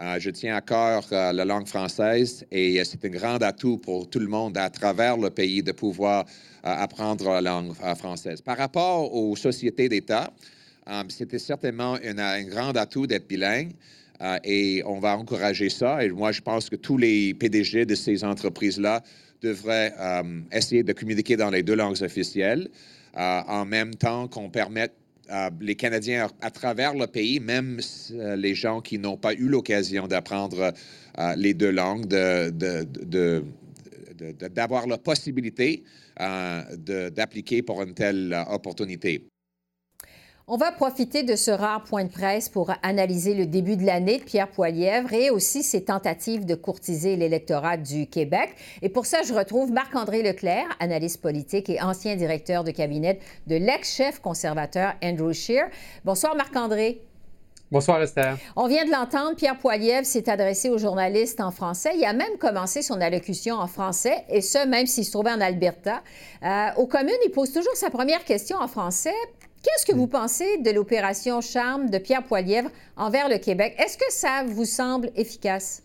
Euh, 0.00 0.18
je 0.18 0.30
tiens 0.30 0.56
à 0.56 0.62
cœur 0.62 1.04
euh, 1.12 1.30
la 1.32 1.44
langue 1.44 1.66
française 1.66 2.46
et 2.50 2.80
euh, 2.80 2.84
c'est 2.84 3.04
un 3.04 3.10
grand 3.10 3.42
atout 3.42 3.76
pour 3.76 4.08
tout 4.08 4.18
le 4.18 4.28
monde 4.28 4.56
à 4.56 4.70
travers 4.70 5.18
le 5.18 5.28
pays 5.28 5.62
de 5.62 5.72
pouvoir 5.72 6.24
apprendre 6.62 7.24
la 7.32 7.40
langue 7.40 7.74
française. 7.96 8.40
Par 8.40 8.56
rapport 8.58 9.14
aux 9.14 9.34
sociétés 9.34 9.88
d'État, 9.88 10.30
c'était 11.08 11.38
certainement 11.38 11.96
un 12.04 12.42
grand 12.44 12.76
atout 12.76 13.06
d'être 13.06 13.26
bilingue. 13.26 13.72
et 14.44 14.82
on 14.84 14.98
va 15.00 15.16
encourager 15.16 15.70
ça. 15.70 16.04
Et 16.04 16.10
moi, 16.10 16.32
je 16.32 16.42
pense 16.42 16.68
que 16.68 16.76
tous 16.76 16.98
les 16.98 17.32
PDG 17.32 17.86
de 17.86 17.94
ces 17.94 18.24
entreprises-là 18.24 19.02
devraient 19.40 19.94
essayer 20.52 20.82
de 20.82 20.92
communiquer 20.92 21.38
dans 21.38 21.48
les 21.48 21.62
deux 21.62 21.76
langues 21.76 22.02
officielles, 22.02 22.68
en 23.16 23.64
même 23.64 23.94
temps 23.94 24.28
qu'on 24.28 24.50
permette 24.50 24.92
euh, 25.30 25.50
les 25.60 25.76
Canadiens 25.76 26.28
à 26.40 26.50
travers 26.50 26.94
le 26.94 27.06
pays, 27.06 27.38
même 27.38 27.80
euh, 28.12 28.34
les 28.34 28.54
gens 28.54 28.80
qui 28.80 28.98
n'ont 28.98 29.16
pas 29.16 29.32
eu 29.34 29.46
l'occasion 29.46 30.08
d'apprendre 30.08 30.72
euh, 31.18 31.34
les 31.36 31.54
deux 31.54 31.70
langues, 31.70 32.06
d'avoir 34.50 34.86
la 34.86 34.98
possibilité 34.98 35.84
d'appliquer 36.18 37.62
pour 37.62 37.80
une 37.82 37.94
telle 37.94 38.36
opportunité. 38.50 39.24
On 40.46 40.56
va 40.56 40.72
profiter 40.72 41.22
de 41.22 41.36
ce 41.36 41.50
rare 41.50 41.84
point 41.84 42.04
de 42.04 42.10
presse 42.10 42.48
pour 42.48 42.72
analyser 42.82 43.34
le 43.34 43.46
début 43.46 43.76
de 43.76 43.84
l'année 43.84 44.18
de 44.18 44.24
Pierre 44.24 44.48
Poilièvre 44.48 45.12
et 45.12 45.30
aussi 45.30 45.62
ses 45.62 45.84
tentatives 45.84 46.44
de 46.44 46.54
courtiser 46.54 47.14
l'électorat 47.14 47.76
du 47.76 48.08
Québec. 48.08 48.50
Et 48.82 48.88
pour 48.88 49.06
ça, 49.06 49.22
je 49.22 49.32
retrouve 49.32 49.70
Marc-André 49.70 50.22
Leclerc, 50.22 50.66
analyste 50.80 51.20
politique 51.20 51.68
et 51.70 51.80
ancien 51.80 52.16
directeur 52.16 52.64
de 52.64 52.72
cabinet 52.72 53.20
de 53.46 53.56
l'ex-chef 53.56 54.20
conservateur 54.20 54.94
Andrew 55.04 55.32
Scheer. 55.32 55.68
Bonsoir 56.04 56.34
Marc-André. 56.34 57.00
Bonsoir, 57.70 58.02
Esther. 58.02 58.36
On 58.56 58.66
vient 58.66 58.84
de 58.84 58.90
l'entendre, 58.90 59.36
Pierre 59.36 59.56
Poilievre 59.56 60.04
s'est 60.04 60.28
adressé 60.28 60.70
aux 60.70 60.78
journalistes 60.78 61.40
en 61.40 61.52
français. 61.52 61.92
Il 61.94 62.04
a 62.04 62.12
même 62.12 62.36
commencé 62.36 62.82
son 62.82 63.00
allocution 63.00 63.54
en 63.54 63.68
français, 63.68 64.24
et 64.28 64.40
ce, 64.40 64.66
même 64.66 64.86
s'il 64.86 65.04
se 65.04 65.12
trouvait 65.12 65.30
en 65.30 65.40
Alberta. 65.40 66.02
Euh, 66.42 66.66
aux 66.78 66.88
communes, 66.88 67.14
il 67.24 67.30
pose 67.30 67.52
toujours 67.52 67.76
sa 67.76 67.88
première 67.90 68.24
question 68.24 68.56
en 68.58 68.66
français. 68.66 69.14
Qu'est-ce 69.62 69.84
que 69.84 69.94
vous 69.94 70.06
pensez 70.06 70.56
de 70.58 70.70
l'opération 70.70 71.42
Charme 71.42 71.90
de 71.90 71.98
Pierre 71.98 72.24
Poilièvre 72.24 72.70
envers 72.96 73.28
le 73.28 73.36
Québec? 73.36 73.74
Est-ce 73.78 73.98
que 73.98 74.10
ça 74.10 74.42
vous 74.46 74.64
semble 74.64 75.10
efficace? 75.16 75.82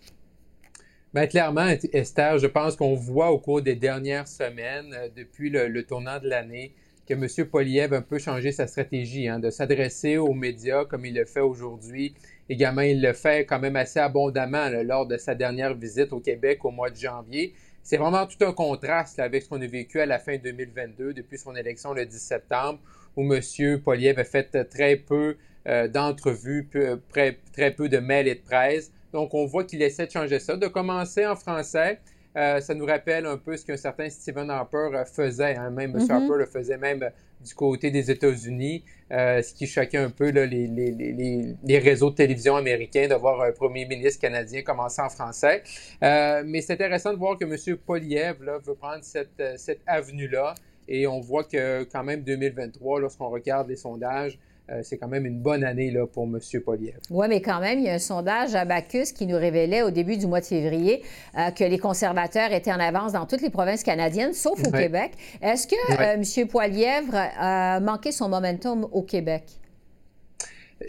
Bien, 1.13 1.27
clairement, 1.27 1.67
Esther, 1.91 2.37
je 2.37 2.47
pense 2.47 2.77
qu'on 2.77 2.95
voit 2.95 3.31
au 3.31 3.39
cours 3.39 3.61
des 3.61 3.75
dernières 3.75 4.29
semaines, 4.29 4.93
euh, 4.93 5.09
depuis 5.13 5.49
le, 5.49 5.83
tournant 5.83 6.19
de 6.19 6.29
l'année, 6.29 6.73
que 7.05 7.13
M. 7.13 7.27
Poilievre 7.49 7.95
a 7.95 7.97
un 7.97 8.01
peu 8.01 8.17
changé 8.17 8.53
sa 8.53 8.65
stratégie, 8.65 9.27
hein, 9.27 9.39
de 9.39 9.49
s'adresser 9.49 10.15
aux 10.17 10.33
médias 10.33 10.85
comme 10.85 11.05
il 11.05 11.13
le 11.13 11.25
fait 11.25 11.41
aujourd'hui. 11.41 12.15
Également, 12.47 12.81
il 12.81 13.01
le 13.01 13.11
fait 13.11 13.45
quand 13.45 13.59
même 13.59 13.75
assez 13.75 13.99
abondamment 13.99 14.69
lors 14.83 15.05
de 15.05 15.17
sa 15.17 15.35
dernière 15.35 15.73
visite 15.73 16.13
au 16.13 16.21
Québec 16.21 16.63
au 16.63 16.71
mois 16.71 16.89
de 16.89 16.95
janvier. 16.95 17.53
C'est 17.83 17.97
vraiment 17.97 18.25
tout 18.25 18.43
un 18.43 18.53
contraste 18.53 19.19
avec 19.19 19.43
ce 19.43 19.49
qu'on 19.49 19.61
a 19.61 19.67
vécu 19.67 19.99
à 19.99 20.05
la 20.05 20.17
fin 20.17 20.37
2022, 20.37 21.13
depuis 21.13 21.37
son 21.37 21.55
élection 21.55 21.93
le 21.93 22.05
10 22.05 22.17
septembre, 22.17 22.79
où 23.15 23.33
M. 23.33 23.41
Poliev 23.83 24.19
a 24.19 24.23
fait 24.23 24.65
très 24.69 24.95
peu 24.95 25.35
euh, 25.67 25.87
d'entrevues, 25.87 26.69
très, 27.09 27.39
très 27.51 27.71
peu 27.71 27.89
de 27.89 27.97
mails 27.97 28.27
et 28.27 28.35
de 28.35 28.41
presse. 28.41 28.91
Donc, 29.11 29.33
on 29.33 29.47
voit 29.47 29.63
qu'il 29.63 29.81
essaie 29.81 30.05
de 30.05 30.11
changer 30.11 30.37
ça, 30.37 30.57
de 30.57 30.67
commencer 30.67 31.25
en 31.25 31.35
français. 31.35 31.99
Euh, 32.37 32.59
ça 32.59 32.75
nous 32.75 32.85
rappelle 32.85 33.25
un 33.25 33.37
peu 33.37 33.57
ce 33.57 33.65
qu'un 33.65 33.77
certain 33.77 34.07
Stephen 34.07 34.51
Harper 34.51 34.89
euh, 34.93 35.05
faisait. 35.05 35.55
Hein. 35.55 35.71
Même 35.71 35.95
M. 35.95 35.97
Mm-hmm. 35.97 36.11
Harper 36.11 36.37
le 36.37 36.45
faisait 36.45 36.77
même 36.77 37.09
du 37.43 37.55
côté 37.55 37.89
des 37.89 38.11
États-Unis, 38.11 38.83
ce 39.09 39.53
qui 39.55 39.65
choquait 39.65 39.97
un 39.97 40.11
peu 40.11 40.29
les, 40.29 40.45
les, 40.47 41.55
les, 41.63 41.79
réseaux 41.79 42.11
de 42.11 42.15
télévision 42.15 42.55
américains 42.55 43.07
d'avoir 43.07 43.41
un 43.41 43.51
premier 43.51 43.85
ministre 43.85 44.21
canadien 44.21 44.61
commencer 44.63 45.01
en 45.01 45.09
français. 45.09 45.61
mais 46.01 46.61
c'est 46.61 46.73
intéressant 46.73 47.11
de 47.11 47.17
voir 47.17 47.37
que 47.37 47.45
M. 47.45 47.77
Poliev 47.77 48.37
veut 48.65 48.73
prendre 48.73 49.03
cette, 49.03 49.43
cette 49.57 49.81
avenue-là. 49.85 50.55
Et 50.87 51.07
on 51.07 51.19
voit 51.19 51.43
que 51.43 51.83
quand 51.83 52.03
même 52.03 52.21
2023, 52.21 52.99
lorsqu'on 52.99 53.29
regarde 53.29 53.67
les 53.69 53.75
sondages, 53.75 54.39
euh, 54.71 54.79
c'est 54.81 54.97
quand 54.97 55.07
même 55.07 55.25
une 55.27 55.39
bonne 55.39 55.63
année 55.63 55.91
là, 55.91 56.07
pour 56.07 56.23
M. 56.23 56.39
Poliev. 56.61 56.97
Oui, 57.11 57.27
mais 57.29 57.41
quand 57.41 57.59
même, 57.59 57.79
il 57.79 57.85
y 57.85 57.89
a 57.89 57.93
un 57.93 57.99
sondage 57.99 58.55
à 58.55 58.65
Bacchus 58.65 59.13
qui 59.13 59.27
nous 59.27 59.37
révélait 59.37 59.83
au 59.83 59.91
début 59.91 60.17
du 60.17 60.25
mois 60.25 60.41
de 60.41 60.45
février 60.45 61.03
euh, 61.37 61.51
que 61.51 61.63
les 61.63 61.77
conservateurs 61.77 62.51
étaient 62.51 62.73
en 62.73 62.79
avance 62.79 63.11
dans 63.11 63.27
toutes 63.27 63.41
les 63.41 63.51
provinces 63.51 63.83
canadiennes, 63.83 64.33
sauf 64.33 64.59
au 64.65 64.71
Québec. 64.71 65.11
Est-ce 65.41 65.67
que 65.67 65.75
euh, 66.01 66.13
M. 66.15 66.47
Poilièvre 66.47 67.13
a 67.15 67.79
manqué 67.79 68.11
son 68.11 68.27
momentum 68.27 68.87
au 68.91 69.03
Québec? 69.03 69.43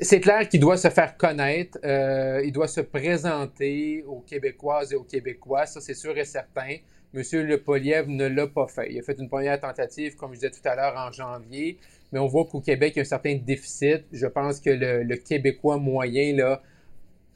C'est 0.00 0.20
clair 0.20 0.48
qu'il 0.48 0.60
doit 0.60 0.78
se 0.78 0.88
faire 0.88 1.16
connaître, 1.16 1.78
il 1.84 2.50
doit 2.52 2.66
se 2.66 2.80
présenter 2.80 4.04
aux 4.08 4.20
Québécoises 4.20 4.92
et 4.92 4.96
aux 4.96 5.04
Québécois, 5.04 5.64
ça 5.66 5.80
c'est 5.80 5.94
sûr 5.94 6.18
et 6.18 6.24
certain. 6.24 6.76
M. 7.16 7.46
Le 7.46 7.62
Poliev 7.62 8.08
ne 8.08 8.26
l'a 8.26 8.46
pas 8.46 8.66
fait. 8.66 8.92
Il 8.92 8.98
a 8.98 9.02
fait 9.02 9.18
une 9.18 9.28
première 9.28 9.58
tentative, 9.58 10.16
comme 10.16 10.32
je 10.32 10.40
disais 10.40 10.50
tout 10.50 10.66
à 10.68 10.76
l'heure, 10.76 10.94
en 10.96 11.10
janvier, 11.12 11.78
mais 12.12 12.18
on 12.18 12.26
voit 12.26 12.44
qu'au 12.44 12.60
Québec, 12.60 12.92
il 12.94 12.98
y 12.98 13.00
a 13.00 13.02
un 13.02 13.04
certain 13.04 13.36
déficit. 13.36 14.04
Je 14.12 14.26
pense 14.26 14.60
que 14.60 14.70
le, 14.70 15.16
Québécois 15.16 15.78
moyen, 15.78 16.36
là, 16.36 16.62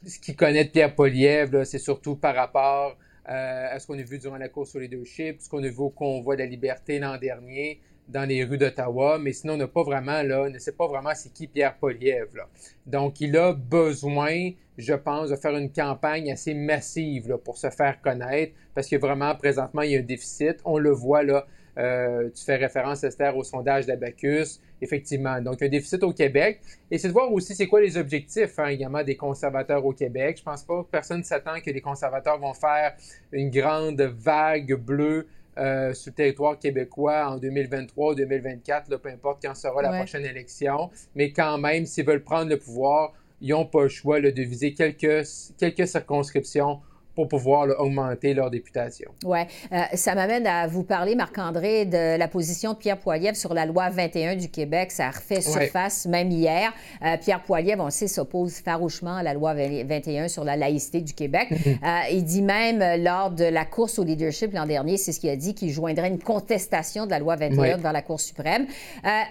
ce 0.05 0.19
qu'il 0.19 0.35
connaît 0.35 0.65
de 0.65 0.69
Pierre 0.69 0.93
Poliev, 0.95 1.63
c'est 1.63 1.79
surtout 1.79 2.15
par 2.15 2.35
rapport 2.35 2.97
euh, 3.29 3.67
à 3.71 3.79
ce 3.79 3.87
qu'on 3.87 3.97
a 3.97 4.03
vu 4.03 4.19
durant 4.19 4.37
la 4.37 4.49
course 4.49 4.75
au 4.75 4.79
leadership, 4.79 5.41
ce 5.41 5.49
qu'on 5.49 5.63
a 5.63 5.67
vu 5.69 5.79
au 5.79 5.89
convoi 5.89 6.35
de 6.35 6.41
la 6.41 6.47
liberté 6.47 6.99
l'an 6.99 7.17
dernier 7.17 7.79
dans 8.11 8.27
les 8.27 8.43
rues 8.43 8.57
d'Ottawa, 8.57 9.17
mais 9.19 9.33
sinon, 9.33 9.53
on 9.53 9.57
n'a 9.57 9.67
pas 9.67 9.83
vraiment, 9.83 10.21
là, 10.21 10.49
ne 10.49 10.59
sait 10.59 10.73
pas 10.73 10.87
vraiment 10.87 11.11
c'est 11.15 11.31
qui 11.33 11.47
Pierre 11.47 11.75
Poliev. 11.77 12.35
Là. 12.35 12.47
Donc, 12.85 13.21
il 13.21 13.35
a 13.37 13.53
besoin, 13.53 14.51
je 14.77 14.93
pense, 14.93 15.29
de 15.29 15.35
faire 15.35 15.55
une 15.55 15.71
campagne 15.71 16.31
assez 16.31 16.53
massive 16.53 17.29
là, 17.29 17.37
pour 17.37 17.57
se 17.57 17.69
faire 17.69 18.01
connaître, 18.01 18.53
parce 18.75 18.87
que 18.87 18.97
vraiment, 18.97 19.33
présentement, 19.35 19.81
il 19.81 19.91
y 19.91 19.95
a 19.95 19.99
un 19.99 20.03
déficit. 20.03 20.57
On 20.65 20.77
le 20.77 20.91
voit, 20.91 21.23
là, 21.23 21.45
euh, 21.77 22.29
tu 22.35 22.43
fais 22.43 22.57
référence, 22.57 23.03
Esther, 23.03 23.35
au 23.35 23.43
sondage 23.43 23.85
d'Abacus. 23.85 24.61
Effectivement. 24.81 25.39
Donc, 25.41 25.61
un 25.61 25.69
déficit 25.69 26.03
au 26.03 26.11
Québec. 26.11 26.59
Et 26.89 26.97
c'est 26.97 27.07
de 27.07 27.13
voir 27.13 27.31
aussi 27.31 27.53
c'est 27.53 27.67
quoi 27.67 27.81
les 27.81 27.97
objectifs 27.97 28.57
hein, 28.57 28.65
également 28.65 29.03
des 29.03 29.15
conservateurs 29.15 29.85
au 29.85 29.93
Québec. 29.93 30.37
Je 30.39 30.43
pense 30.43 30.63
pas 30.63 30.83
que 30.83 30.89
personne 30.89 31.23
s'attend 31.23 31.59
que 31.63 31.69
les 31.69 31.81
conservateurs 31.81 32.39
vont 32.39 32.53
faire 32.53 32.95
une 33.31 33.51
grande 33.51 34.01
vague 34.01 34.73
bleue 34.73 35.27
euh, 35.57 35.93
sur 35.93 36.11
le 36.11 36.15
territoire 36.15 36.57
québécois 36.57 37.29
en 37.29 37.37
2023 37.37 38.11
ou 38.11 38.15
2024, 38.15 38.97
peu 38.97 39.09
importe 39.09 39.41
quand 39.43 39.55
sera 39.55 39.81
la 39.81 39.97
prochaine 39.97 40.25
élection. 40.25 40.89
Mais 41.15 41.31
quand 41.31 41.57
même, 41.57 41.85
s'ils 41.85 42.05
veulent 42.05 42.23
prendre 42.23 42.49
le 42.49 42.57
pouvoir, 42.57 43.13
ils 43.41 43.49
n'ont 43.49 43.65
pas 43.65 43.83
le 43.83 43.89
choix 43.89 44.21
de 44.21 44.41
viser 44.41 44.73
quelques, 44.73 45.27
quelques 45.57 45.87
circonscriptions 45.87 46.79
pour 47.15 47.27
pouvoir 47.27 47.67
augmenter 47.79 48.33
leur 48.33 48.49
députation. 48.49 49.11
Oui. 49.25 49.39
Euh, 49.71 49.81
ça 49.93 50.15
m'amène 50.15 50.47
à 50.47 50.67
vous 50.67 50.83
parler, 50.83 51.15
Marc-André, 51.15 51.85
de 51.85 52.17
la 52.17 52.27
position 52.27 52.73
de 52.73 52.77
Pierre 52.77 52.97
Poilievre 52.97 53.35
sur 53.35 53.53
la 53.53 53.65
loi 53.65 53.89
21 53.89 54.35
du 54.35 54.49
Québec. 54.49 54.91
Ça 54.91 55.07
a 55.07 55.11
refait 55.11 55.41
surface 55.41 56.05
même 56.05 56.31
hier. 56.31 56.73
Euh, 57.03 57.17
Pierre 57.17 57.43
Poilievre, 57.43 57.83
on 57.83 57.89
sait, 57.89 58.07
s'oppose 58.07 58.55
farouchement 58.55 59.17
à 59.17 59.23
la 59.23 59.33
loi 59.33 59.53
21 59.53 60.27
sur 60.29 60.43
la 60.43 60.55
laïcité 60.55 61.01
du 61.01 61.13
Québec. 61.13 61.49
Euh, 61.81 61.99
il 62.11 62.23
dit 62.23 62.41
même, 62.41 63.01
lors 63.01 63.31
de 63.31 63.45
la 63.45 63.65
course 63.65 63.97
au 63.97 64.03
leadership 64.03 64.53
l'an 64.53 64.65
dernier, 64.65 64.97
c'est 64.97 65.11
ce 65.11 65.19
qu'il 65.19 65.29
a 65.29 65.35
dit, 65.35 65.55
qu'il 65.55 65.71
joindrait 65.71 66.09
une 66.09 66.19
contestation 66.19 67.05
de 67.05 67.11
la 67.11 67.19
loi 67.19 67.35
21 67.35 67.77
devant 67.77 67.91
la 67.91 68.01
Cour 68.01 68.19
suprême. 68.19 68.67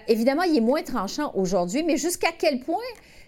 évidemment, 0.07 0.43
il 0.43 0.57
est 0.57 0.61
moins 0.61 0.81
tranchant 0.81 1.31
aujourd'hui, 1.35 1.83
mais 1.83 1.97
jusqu'à 1.97 2.29
quel 2.37 2.59
point 2.59 2.77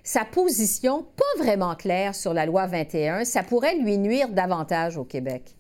sa 0.04 0.26
position 0.26 1.04
pas 1.04 1.44
vraiment 1.44 1.76
claire 1.76 2.14
sur 2.14 2.34
la 2.34 2.46
loi 2.46 2.68
21, 2.68 3.24
ça 3.24 3.42
pourrait 3.44 3.76
lui 3.78 3.98
nuire 3.98 4.30
davantage 4.30 4.98
au 4.98 5.06
Québec. 5.06 5.56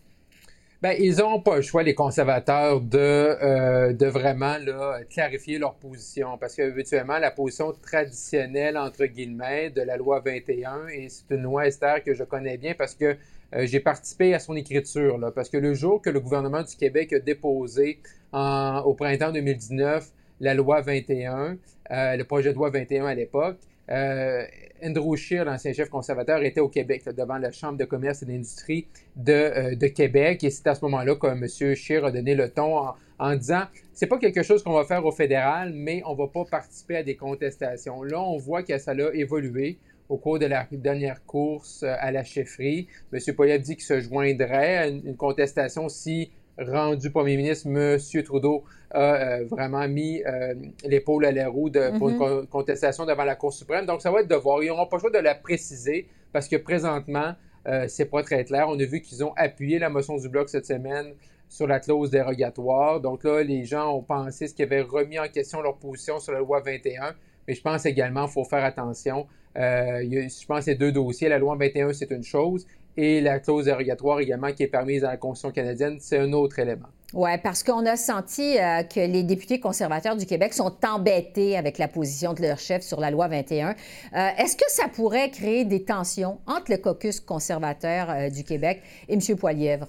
Bien, 0.82 0.92
ils 1.00 1.16
n'ont 1.16 1.40
pas 1.40 1.56
le 1.56 1.62
choix, 1.62 1.82
les 1.82 1.96
conservateurs, 1.96 2.82
de, 2.82 2.98
euh, 3.00 3.94
de 3.94 4.06
vraiment 4.06 4.58
là, 4.58 5.00
clarifier 5.10 5.58
leur 5.58 5.76
position. 5.76 6.38
Parce 6.38 6.56
que, 6.56 6.62
habituellement, 6.62 7.20
la 7.20 7.32
position 7.32 7.72
traditionnelle, 7.72 8.78
entre 8.78 9.06
guillemets, 9.06 9.70
de 9.70 9.82
la 9.82 9.96
loi 9.96 10.20
21, 10.20 10.90
et 10.90 11.08
c'est 11.08 11.34
une 11.34 11.44
loi, 11.44 11.68
Esther, 11.68 12.04
que 12.04 12.14
je 12.14 12.26
connais 12.26 12.58
bien 12.58 12.74
parce 12.78 12.96
que 12.96 13.16
euh, 13.56 13.66
j'ai 13.66 13.80
participé 13.80 14.34
à 14.34 14.40
son 14.40 14.58
écriture. 14.58 15.18
Parce 15.34 15.48
que 15.48 15.56
le 15.56 15.74
jour 15.74 16.02
que 16.02 16.10
le 16.10 16.20
gouvernement 16.20 16.64
du 16.64 16.76
Québec 16.76 17.14
a 17.14 17.20
déposé 17.20 18.00
au 18.34 18.94
printemps 18.94 19.32
2019 19.32 20.12
la 20.42 20.54
loi 20.54 20.82
21, 20.82 21.58
euh, 21.92 22.18
le 22.18 22.24
projet 22.26 22.52
de 22.52 22.56
loi 22.56 22.70
21 22.70 23.06
à 23.06 23.16
l'époque, 23.16 23.58
euh, 23.90 24.46
Andrew 24.84 25.16
Scheer, 25.16 25.46
l'ancien 25.46 25.74
chef 25.74 25.90
conservateur, 25.90 26.42
était 26.44 26.60
au 26.60 26.70
Québec, 26.70 27.04
devant 27.16 27.38
la 27.38 27.52
Chambre 27.52 27.78
de 27.78 27.86
commerce 27.86 28.24
et 28.24 28.26
d'industrie 28.26 28.88
de, 29.16 29.32
euh, 29.32 29.76
de, 29.76 29.88
Québec. 29.88 30.44
Et 30.44 30.50
c'est 30.50 30.68
à 30.68 30.76
ce 30.76 30.82
moment-là 30.86 31.16
que 31.16 31.28
M. 31.28 31.76
Scheer 31.76 32.06
a 32.06 32.12
donné 32.12 32.36
le 32.36 32.50
ton 32.50 32.94
en, 33.20 33.36
disant 33.36 33.64
c'est 33.94 34.08
pas 34.08 34.18
quelque 34.18 34.44
chose 34.44 34.64
qu'on 34.64 34.74
va 34.74 34.84
faire 34.84 35.06
au 35.06 35.12
fédéral, 35.12 35.72
mais 35.74 36.02
on 36.06 36.16
va 36.16 36.28
pas 36.28 36.44
participer 36.46 36.98
à 36.98 37.04
des 37.04 37.16
contestations. 37.16 38.04
Là, 38.04 38.22
on 38.22 38.38
voit 38.38 38.64
que 38.64 38.78
ça 38.78 38.92
a 38.92 39.14
évolué 39.14 39.78
au 40.10 40.18
cours 40.18 40.40
de 40.40 40.46
la 40.46 40.68
dernière 40.72 41.24
course 41.26 41.84
euh, 41.84 41.96
à 42.00 42.12
la 42.12 42.24
chefferie. 42.24 42.88
M. 43.14 43.36
Poilievre 43.36 43.64
dit 43.64 43.76
qu'il 43.76 43.86
se 43.86 44.02
joindrait 44.02 44.78
à 44.78 44.88
une 44.88 45.16
contestation 45.16 45.88
si 45.88 46.32
rendu 46.58 47.12
premier 47.12 47.38
ministre, 47.38 47.68
M. 47.68 48.24
Trudeau 48.24 48.64
a 48.92 49.00
euh, 49.16 49.46
vraiment 49.50 49.88
mis 49.88 50.24
euh, 50.24 50.54
l'épaule 50.86 51.26
à 51.26 51.32
la 51.32 51.50
roue 51.50 51.70
de, 51.70 51.98
pour 51.98 52.10
une 52.10 52.18
mm-hmm. 52.18 52.48
contestation 52.48 53.06
devant 53.06 53.24
la 53.24 53.36
Cour 53.36 53.54
suprême. 53.54 53.86
Donc, 53.86 54.02
ça 54.02 54.12
va 54.12 54.22
être 54.22 54.30
de 54.30 54.36
voir. 54.36 54.62
Ils 54.64 54.68
n'auront 54.68 54.86
pas 54.86 54.98
le 54.98 55.02
choix 55.02 55.10
de 55.10 55.18
la 55.18 55.36
préciser 55.36 56.08
parce 56.32 56.48
que 56.48 56.56
présentement, 56.56 57.34
euh, 57.68 57.86
c'est 57.88 58.06
pas 58.06 58.22
très 58.24 58.44
clair. 58.44 58.68
On 58.70 58.80
a 58.80 58.86
vu 58.86 59.02
qu'ils 59.02 59.24
ont 59.24 59.34
appuyé 59.36 59.80
la 59.80 59.90
motion 59.90 60.18
du 60.18 60.30
Bloc 60.30 60.50
cette 60.50 60.66
semaine 60.66 61.14
sur 61.50 61.68
la 61.68 61.80
clause 61.80 62.12
dérogatoire. 62.12 63.00
Donc 63.00 63.24
là, 63.24 63.44
les 63.44 63.66
gens 63.66 63.96
ont 63.96 64.04
pensé 64.04 64.48
ce 64.48 64.54
qu'ils 64.54 64.66
avaient 64.66 64.82
remis 64.82 65.20
en 65.20 65.28
question 65.28 65.62
leur 65.62 65.78
position 65.78 66.20
sur 66.20 66.34
la 66.34 66.40
loi 66.40 66.62
21. 66.62 67.14
Mais 67.48 67.56
je 67.56 67.62
pense 67.62 67.86
également 67.86 68.26
qu'il 68.26 68.34
faut 68.34 68.46
faire 68.46 68.64
attention. 68.64 69.28
je 69.56 70.46
pense 70.46 70.60
que 70.60 70.66
ces 70.66 70.76
deux 70.76 70.92
dossiers. 70.92 71.30
La 71.30 71.38
loi 71.38 71.56
21, 71.56 71.94
c'est 71.94 72.12
une 72.12 72.24
chose 72.24 72.66
et 72.98 73.22
la 73.22 73.40
clause 73.40 73.66
dérogatoire 73.66 74.20
également 74.20 74.52
qui 74.52 74.64
est 74.64 74.68
permise 74.68 75.02
dans 75.02 75.10
la 75.10 75.18
Constitution 75.18 75.52
canadienne, 75.52 75.98
c'est 76.00 76.18
un 76.18 76.32
autre 76.34 76.60
élément. 76.60 76.90
Oui, 77.14 77.30
parce 77.44 77.62
qu'on 77.62 77.86
a 77.86 77.96
senti 77.96 78.58
euh, 78.58 78.82
que 78.82 79.00
les 79.00 79.22
députés 79.22 79.60
conservateurs 79.60 80.16
du 80.16 80.26
Québec 80.26 80.52
sont 80.54 80.76
embêtés 80.84 81.56
avec 81.56 81.78
la 81.78 81.88
position 81.88 82.34
de 82.34 82.42
leur 82.42 82.58
chef 82.58 82.82
sur 82.82 83.00
la 83.00 83.12
loi 83.12 83.28
21. 83.28 83.70
Euh, 83.70 84.30
est-ce 84.40 84.58
que 84.58 84.66
ça 84.70 84.88
pourrait 84.88 85.30
créer 85.30 85.64
des 85.64 85.84
tensions 85.84 86.40
entre 86.48 86.72
le 86.72 86.78
caucus 86.78 87.20
conservateur 87.20 88.10
euh, 88.10 88.30
du 88.30 88.44
Québec 88.44 88.82
et 89.08 89.14
M. 89.14 89.38
Poilièvre? 89.38 89.88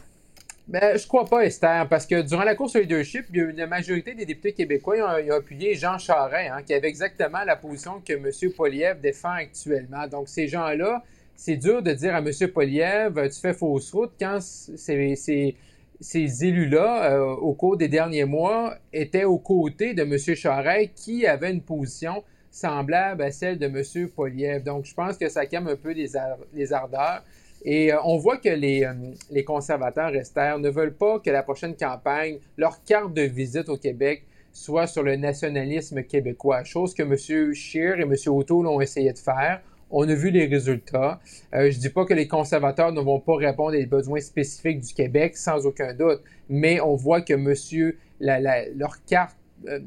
Ben, 0.68 0.98
je 0.98 1.06
crois 1.06 1.24
pas, 1.24 1.44
Esther, 1.44 1.88
parce 1.88 2.06
que 2.06 2.20
durant 2.20 2.44
la 2.44 2.54
course 2.54 2.76
au 2.76 2.80
leadership, 2.80 3.26
il 3.30 3.36
y 3.36 3.40
a 3.40 3.44
une 3.44 3.66
majorité 3.66 4.14
des 4.14 4.26
députés 4.26 4.52
québécois 4.52 4.96
ont, 4.96 5.32
appuyé 5.32 5.74
Jean 5.74 5.98
Charest, 5.98 6.50
hein, 6.50 6.62
qui 6.62 6.74
avait 6.74 6.88
exactement 6.88 7.44
la 7.44 7.56
position 7.56 8.02
que 8.06 8.14
M. 8.14 8.52
Poilievre 8.52 9.00
défend 9.00 9.32
actuellement. 9.32 10.06
Donc, 10.08 10.28
ces 10.28 10.48
gens-là, 10.48 11.02
c'est 11.36 11.56
dur 11.56 11.82
de 11.82 11.92
dire 11.92 12.14
à 12.14 12.18
M. 12.18 12.30
Poliev, 12.52 13.28
tu 13.28 13.40
fais 13.40 13.54
fausse 13.54 13.92
route 13.92 14.12
quand 14.18 14.40
ces, 14.40 15.14
ces, 16.00 16.44
élus-là, 16.44 17.12
euh, 17.12 17.34
au 17.34 17.54
cours 17.54 17.76
des 17.76 17.88
derniers 17.88 18.24
mois, 18.24 18.76
étaient 18.92 19.24
aux 19.24 19.38
côtés 19.38 19.94
de 19.94 20.02
M. 20.02 20.18
Charest 20.18 20.92
qui 20.94 21.26
avait 21.26 21.50
une 21.50 21.62
position 21.62 22.22
semblable 22.50 23.22
à 23.22 23.30
celle 23.30 23.58
de 23.58 23.66
M. 23.66 24.08
Poliev. 24.08 24.62
Donc, 24.62 24.84
je 24.84 24.94
pense 24.94 25.18
que 25.18 25.28
ça 25.28 25.46
calme 25.46 25.68
un 25.68 25.76
peu 25.76 25.92
les, 25.92 26.16
ardeurs. 26.72 27.24
Et 27.64 27.92
euh, 27.92 27.96
on 28.04 28.18
voit 28.18 28.36
que 28.36 28.50
les, 28.50 28.84
euh, 28.84 28.92
les 29.30 29.42
conservateurs 29.42 30.12
restèrent 30.12 30.58
ne 30.58 30.70
veulent 30.70 30.94
pas 30.94 31.18
que 31.18 31.30
la 31.30 31.42
prochaine 31.42 31.74
campagne, 31.74 32.38
leur 32.56 32.84
carte 32.84 33.12
de 33.12 33.22
visite 33.22 33.68
au 33.68 33.76
Québec, 33.76 34.24
soit 34.52 34.86
sur 34.86 35.02
le 35.02 35.16
nationalisme 35.16 36.02
québécois, 36.04 36.62
chose 36.62 36.94
que 36.94 37.02
M. 37.02 37.54
Scheer 37.54 37.98
et 37.98 38.02
M. 38.02 38.14
O'Toole 38.28 38.68
ont 38.68 38.80
essayé 38.80 39.12
de 39.12 39.18
faire. 39.18 39.60
On 39.96 40.08
a 40.08 40.14
vu 40.14 40.30
les 40.30 40.46
résultats. 40.46 41.20
Euh, 41.54 41.70
je 41.70 41.76
ne 41.76 41.80
dis 41.82 41.88
pas 41.88 42.04
que 42.04 42.14
les 42.14 42.26
conservateurs 42.26 42.90
ne 42.90 43.00
vont 43.00 43.20
pas 43.20 43.36
répondre 43.36 43.78
aux 43.78 43.86
besoins 43.86 44.18
spécifiques 44.18 44.80
du 44.80 44.92
Québec, 44.92 45.36
sans 45.36 45.66
aucun 45.66 45.94
doute, 45.94 46.20
mais 46.48 46.80
on 46.80 46.96
voit 46.96 47.20
que 47.20 47.34
monsieur, 47.34 47.96
leur 48.18 49.04
carte 49.04 49.36
euh, 49.68 49.78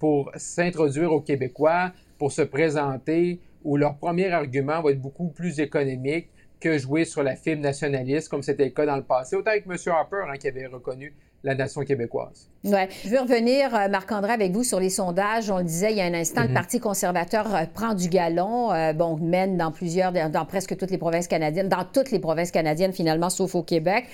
pour 0.00 0.32
s'introduire 0.34 1.12
aux 1.12 1.20
Québécois, 1.20 1.92
pour 2.18 2.32
se 2.32 2.42
présenter, 2.42 3.38
ou 3.62 3.76
leur 3.76 3.96
premier 3.96 4.32
argument 4.32 4.82
va 4.82 4.90
être 4.90 5.00
beaucoup 5.00 5.28
plus 5.28 5.60
économique 5.60 6.30
que 6.58 6.76
jouer 6.76 7.04
sur 7.04 7.22
la 7.22 7.36
fibre 7.36 7.62
nationaliste, 7.62 8.28
comme 8.28 8.42
c'était 8.42 8.64
le 8.64 8.70
cas 8.70 8.86
dans 8.86 8.96
le 8.96 9.04
passé, 9.04 9.36
autant 9.36 9.52
avec 9.52 9.66
M. 9.66 9.76
Harper, 9.86 10.24
hein, 10.28 10.36
qui 10.36 10.48
avait 10.48 10.66
reconnu 10.66 11.14
la 11.44 11.54
nation 11.54 11.82
québécoise. 11.82 12.48
Ouais. 12.64 12.88
Je 13.04 13.10
veux 13.10 13.20
revenir, 13.20 13.74
euh, 13.74 13.88
Marc-André, 13.88 14.32
avec 14.32 14.52
vous 14.52 14.64
sur 14.64 14.80
les 14.80 14.88
sondages. 14.88 15.50
On 15.50 15.58
le 15.58 15.64
disait 15.64 15.92
il 15.92 15.98
y 15.98 16.00
a 16.00 16.04
un 16.04 16.14
instant, 16.14 16.42
le 16.42 16.48
mhm. 16.48 16.54
Parti 16.54 16.80
conservateur 16.80 17.54
euh, 17.54 17.64
prend 17.72 17.94
du 17.94 18.08
galon, 18.08 18.72
euh, 18.72 18.94
bon, 18.94 19.18
mène 19.18 19.58
dans 19.58 19.70
plusieurs, 19.70 20.12
dans 20.12 20.44
presque 20.46 20.76
toutes 20.76 20.90
les 20.90 20.98
provinces 20.98 21.28
canadiennes, 21.28 21.68
dans 21.68 21.84
toutes 21.84 22.10
les 22.10 22.18
provinces 22.18 22.50
canadiennes 22.50 22.92
finalement, 22.92 23.28
sauf 23.28 23.54
au 23.54 23.62
Québec. 23.62 24.06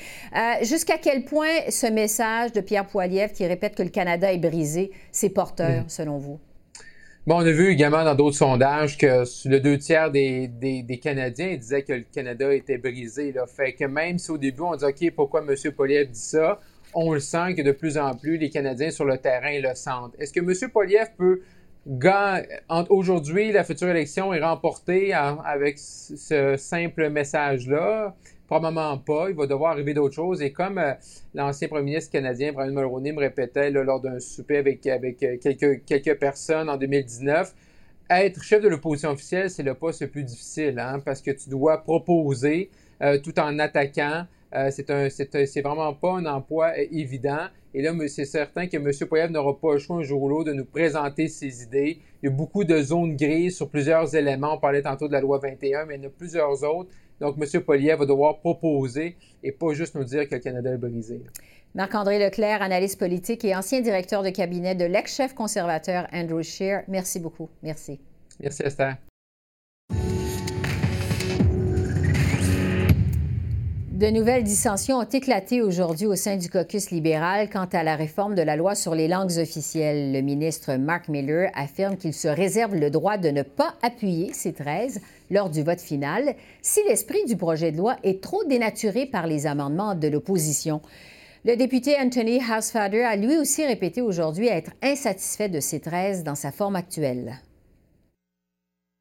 Jusqu'à 0.62 0.98
quel 0.98 1.24
point 1.24 1.70
ce 1.70 1.86
message 1.86 2.52
de 2.52 2.60
Pierre 2.60 2.86
Poilievre 2.86 3.32
qui 3.32 3.46
répète 3.46 3.76
que 3.76 3.82
le 3.82 3.88
Canada 3.88 4.32
est 4.32 4.38
brisé, 4.38 4.90
c'est 5.12 5.30
porteur, 5.30 5.82
mhm. 5.82 5.88
selon 5.88 6.18
vous? 6.18 6.40
Bon, 7.26 7.36
on 7.36 7.46
a 7.46 7.52
vu 7.52 7.70
également 7.70 8.02
dans 8.02 8.14
d'autres 8.14 8.38
sondages 8.38 8.96
que 8.96 9.24
le 9.46 9.60
deux 9.60 9.78
tiers 9.78 10.10
des, 10.10 10.48
des, 10.48 10.98
Canadiens 10.98 11.54
disaient 11.54 11.82
que 11.82 11.92
le 11.92 12.04
Canada 12.12 12.52
était 12.52 12.78
brisé. 12.78 13.30
Là. 13.30 13.46
Fait 13.46 13.74
que 13.74 13.84
même 13.84 14.18
si 14.18 14.30
au 14.30 14.38
début 14.38 14.62
on 14.62 14.74
dit 14.74 14.84
OK, 14.84 15.12
pourquoi 15.14 15.44
M. 15.46 15.54
Poilievre 15.72 16.10
dit 16.10 16.18
ça, 16.18 16.58
on 16.94 17.12
le 17.12 17.20
sent 17.20 17.54
que 17.54 17.62
de 17.62 17.72
plus 17.72 17.98
en 17.98 18.14
plus 18.14 18.36
les 18.36 18.50
Canadiens 18.50 18.90
sur 18.90 19.04
le 19.04 19.18
terrain 19.18 19.58
le 19.60 19.74
sentent. 19.74 20.14
Est-ce 20.18 20.32
que 20.32 20.40
M. 20.40 20.70
Poliev 20.70 21.08
peut 21.16 21.40
aujourd'hui, 22.88 23.52
la 23.52 23.64
future 23.64 23.88
élection 23.88 24.32
est 24.34 24.40
remportée 24.40 25.12
avec 25.12 25.78
ce 25.78 26.56
simple 26.56 27.08
message-là? 27.08 28.14
Probablement 28.46 28.98
pas. 28.98 29.30
Il 29.30 29.36
va 29.36 29.46
devoir 29.46 29.72
arriver 29.72 29.94
d'autres 29.94 30.14
choses. 30.14 30.42
Et 30.42 30.50
comme 30.50 30.78
euh, 30.78 30.92
l'ancien 31.34 31.68
premier 31.68 31.84
ministre 31.84 32.10
canadien, 32.10 32.50
Brian 32.52 32.72
Mulroney, 32.72 33.12
me 33.12 33.20
répétait 33.20 33.70
lors 33.70 34.00
d'un 34.00 34.18
souper 34.18 34.56
avec, 34.56 34.84
euh, 34.88 35.36
quelques, 35.40 35.84
quelques 35.84 36.18
personnes 36.18 36.68
en 36.68 36.76
2019, 36.76 37.54
être 38.10 38.42
chef 38.42 38.60
de 38.60 38.68
l'opposition 38.68 39.10
officielle, 39.10 39.50
c'est 39.50 39.62
le 39.62 39.74
poste 39.74 40.02
le 40.02 40.08
plus 40.08 40.24
difficile, 40.24 40.80
hein, 40.80 41.00
parce 41.04 41.22
que 41.22 41.30
tu 41.30 41.48
dois 41.48 41.84
proposer 41.84 42.70
euh, 43.02 43.18
tout 43.18 43.38
en 43.38 43.56
attaquant. 43.60 44.26
Euh, 44.54 44.70
c'est 44.70 45.62
vraiment 45.62 45.94
pas 45.94 46.12
un 46.12 46.26
emploi 46.26 46.72
euh, 46.76 46.86
évident. 46.90 47.46
Et 47.72 47.82
là, 47.82 47.92
c'est 48.08 48.24
certain 48.24 48.66
que 48.66 48.76
M. 48.76 48.90
Poyev 49.08 49.30
n'aura 49.30 49.58
pas 49.58 49.74
le 49.74 49.78
choix 49.78 49.96
un 49.96 50.02
jour 50.02 50.22
ou 50.22 50.28
l'autre 50.28 50.50
de 50.50 50.54
nous 50.54 50.64
présenter 50.64 51.28
ses 51.28 51.62
idées. 51.62 52.00
Il 52.22 52.26
y 52.26 52.32
a 52.32 52.34
beaucoup 52.34 52.64
de 52.64 52.82
zones 52.82 53.14
grises 53.14 53.56
sur 53.56 53.68
plusieurs 53.68 54.14
éléments. 54.14 54.54
On 54.54 54.58
parlait 54.58 54.82
tantôt 54.82 55.06
de 55.06 55.12
la 55.12 55.20
loi 55.20 55.38
21, 55.38 55.86
mais 55.86 55.94
il 55.94 56.02
y 56.02 56.06
en 56.06 56.08
a 56.08 56.12
plusieurs 56.12 56.64
autres. 56.64 56.90
Donc, 57.20 57.36
M. 57.40 57.60
Poilievre 57.62 58.00
va 58.00 58.06
devoir 58.06 58.38
proposer 58.40 59.16
et 59.42 59.52
pas 59.52 59.72
juste 59.72 59.94
nous 59.94 60.04
dire 60.04 60.28
que 60.28 60.34
le 60.34 60.40
Canada 60.40 60.72
est 60.72 60.78
brisé. 60.78 61.20
Marc-André 61.74 62.18
Leclerc, 62.18 62.62
analyste 62.62 62.98
politique 62.98 63.44
et 63.44 63.54
ancien 63.54 63.80
directeur 63.80 64.24
de 64.24 64.30
cabinet 64.30 64.74
de 64.74 64.86
l'ex-chef 64.86 65.34
conservateur 65.34 66.08
Andrew 66.12 66.42
Scheer. 66.42 66.82
Merci 66.88 67.20
beaucoup. 67.20 67.48
Merci. 67.62 68.00
Merci, 68.40 68.62
Esther. 68.64 68.96
De 74.00 74.06
nouvelles 74.06 74.44
dissensions 74.44 74.96
ont 74.96 75.02
éclaté 75.02 75.60
aujourd'hui 75.60 76.06
au 76.06 76.16
sein 76.16 76.38
du 76.38 76.48
caucus 76.48 76.90
libéral 76.90 77.50
quant 77.50 77.68
à 77.70 77.82
la 77.82 77.96
réforme 77.96 78.34
de 78.34 78.40
la 78.40 78.56
loi 78.56 78.74
sur 78.74 78.94
les 78.94 79.08
langues 79.08 79.36
officielles. 79.36 80.14
Le 80.14 80.22
ministre 80.22 80.76
Mark 80.76 81.08
Miller 81.08 81.50
affirme 81.54 81.98
qu'il 81.98 82.14
se 82.14 82.26
réserve 82.26 82.74
le 82.76 82.88
droit 82.88 83.18
de 83.18 83.28
ne 83.28 83.42
pas 83.42 83.74
appuyer 83.82 84.32
ces 84.32 84.54
13 84.54 85.02
lors 85.30 85.50
du 85.50 85.62
vote 85.62 85.82
final 85.82 86.34
si 86.62 86.80
l'esprit 86.88 87.26
du 87.26 87.36
projet 87.36 87.72
de 87.72 87.76
loi 87.76 87.98
est 88.02 88.22
trop 88.22 88.42
dénaturé 88.44 89.04
par 89.04 89.26
les 89.26 89.46
amendements 89.46 89.94
de 89.94 90.08
l'opposition. 90.08 90.80
Le 91.44 91.56
député 91.56 91.96
Anthony 92.00 92.38
Housefather 92.38 93.04
a 93.04 93.16
lui 93.16 93.36
aussi 93.36 93.66
répété 93.66 94.00
aujourd'hui 94.00 94.46
être 94.46 94.70
insatisfait 94.82 95.50
de 95.50 95.60
ces 95.60 95.80
13 95.80 96.24
dans 96.24 96.34
sa 96.34 96.52
forme 96.52 96.76
actuelle. 96.76 97.38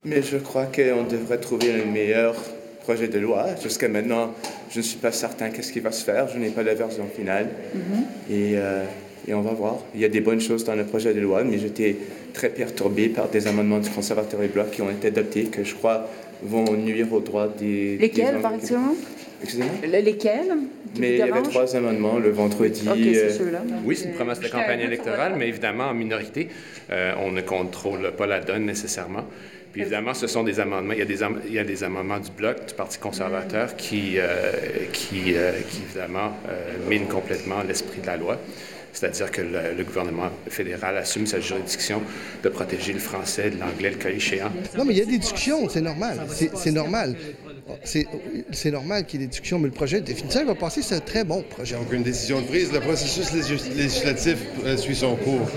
Mais 0.04 0.22
je 0.22 0.36
crois 0.36 0.66
qu'on 0.66 1.06
devrait 1.06 1.40
trouver 1.40 1.70
une 1.70 1.90
meilleure 1.90 2.36
projet 2.84 3.08
de 3.08 3.20
loi. 3.20 3.48
Jusqu'à 3.62 3.88
maintenant, 3.88 4.34
je 4.72 4.80
ne 4.80 4.84
suis 4.84 4.98
pas 4.98 5.12
certain 5.12 5.50
qu'est-ce 5.50 5.72
qui 5.72 5.80
va 5.80 5.92
se 5.92 6.04
faire. 6.04 6.28
Je 6.28 6.38
n'ai 6.38 6.50
pas 6.50 6.64
la 6.64 6.74
version 6.74 7.06
finale. 7.16 7.50
Mm-hmm. 7.76 8.34
et, 8.34 8.54
euh, 8.56 8.84
et, 9.28 9.34
on 9.34 9.42
va 9.42 9.52
voir. 9.52 9.78
Il 9.94 10.02
y 10.02 10.06
a 10.06 10.10
des 10.10 10.22
bonnes 10.22 10.42
choses 10.42 10.64
dans 10.64 10.76
le 10.76 10.86
projet 10.86 11.14
de 11.14 11.20
loi, 11.20 11.44
mais 11.44 11.60
j'étais 11.60 11.98
très 12.34 12.50
perturbé 12.50 13.10
par 13.10 13.30
des 13.30 13.48
amendements 13.48 13.80
du 13.80 13.90
conservateur 13.90 14.42
et 14.42 14.48
bloc 14.48 14.72
qui 14.72 14.82
ont 14.82 14.90
été 14.90 15.08
adoptés, 15.08 15.46
que 15.46 15.64
je 15.64 15.76
crois 15.76 16.08
vont 16.44 16.74
nuire 16.74 17.12
aux 17.12 17.20
droits 17.20 17.48
des. 17.48 17.98
Lesquels, 17.98 18.40
par 18.42 18.54
exemple? 18.54 18.96
Excusez-moi? 19.42 20.00
Lesquels? 20.02 20.58
Mais 21.00 21.12
il 21.14 21.18
y 21.18 21.22
avait 21.22 21.42
trois 21.44 21.76
amendements 21.76 22.20
le 22.20 22.30
vendredi. 22.30 22.88
Okay, 22.90 23.14
c'est 23.14 23.42
euh, 23.42 23.58
Oui, 23.86 23.96
c'est 23.96 24.10
une 24.10 24.16
promesse 24.16 24.40
de 24.40 24.48
campagne 24.48 24.82
électorale, 24.82 25.34
mais 25.38 25.48
évidemment, 25.48 25.86
en 25.86 25.94
minorité, 25.94 26.50
euh, 26.90 27.14
on 27.20 27.32
ne 27.32 27.42
contrôle 27.42 28.12
pas 28.18 28.28
la 28.28 28.40
donne 28.40 28.66
nécessairement. 28.66 29.26
Puis 29.72 29.82
évidemment, 29.82 30.14
ce 30.14 30.28
sont 30.28 30.44
des 30.44 30.60
amendements. 30.60 30.94
Il 30.94 31.00
y 31.00 31.04
a 31.04 31.06
des, 31.06 31.20
il 31.48 31.54
y 31.54 31.60
a 31.60 31.64
des 31.64 31.84
amendements 31.84 32.20
du 32.20 32.32
Bloc, 32.32 32.66
du 32.66 32.74
Parti 32.74 32.98
conservateur, 32.98 33.76
qui, 33.76 34.16
euh, 34.18 34.52
qui, 34.92 35.36
euh, 35.36 35.52
qui, 35.70 35.82
évidemment, 35.84 36.34
euh, 36.50 36.90
minent 36.90 37.08
complètement 37.08 37.62
l'esprit 37.68 38.02
de 38.02 38.08
la 38.08 38.18
loi. 38.18 38.40
C'est-à-dire 38.92 39.30
que 39.30 39.42
le, 39.42 39.84
gouvernement 39.84 40.30
fédéral 40.48 40.98
assume 40.98 41.28
sa 41.28 41.40
juridiction 41.40 42.02
de 42.42 42.50
protéger 42.50 42.94
le 42.94 43.00
français, 43.00 43.52
l'anglais, 43.52 43.92
le 43.92 43.98
cas 43.98 44.10
échéant. 44.10 44.52
Non, 44.76 44.84
mais 44.84 44.94
il 44.94 44.98
y 44.98 45.02
a 45.02 45.06
des 45.06 45.20
discussions, 45.20 45.70
c'est 45.70 45.82
normal. 45.82 46.22
C'est 46.28 46.72
normal. 46.72 47.16
C'est 47.84 48.72
normal 48.72 49.06
qu'il 49.06 49.20
y 49.20 49.24
ait 49.24 49.28
des 49.28 49.32
discussions, 49.32 49.60
mais 49.60 49.68
le 49.68 49.74
projet 49.74 50.02
définitif 50.02 50.46
va 50.46 50.56
passer, 50.56 50.82
c'est 50.82 50.96
un 50.96 51.00
très 51.00 51.24
bon 51.24 51.44
projet. 51.44 51.76
Donc, 51.76 51.92
une 51.92 52.04
décision 52.04 52.42
de 52.42 52.48
prise, 52.48 52.72
le 52.72 52.80
processus 52.80 53.32
législatif 53.34 54.38
suit 54.78 54.96
son 54.96 55.16
cours. 55.16 55.50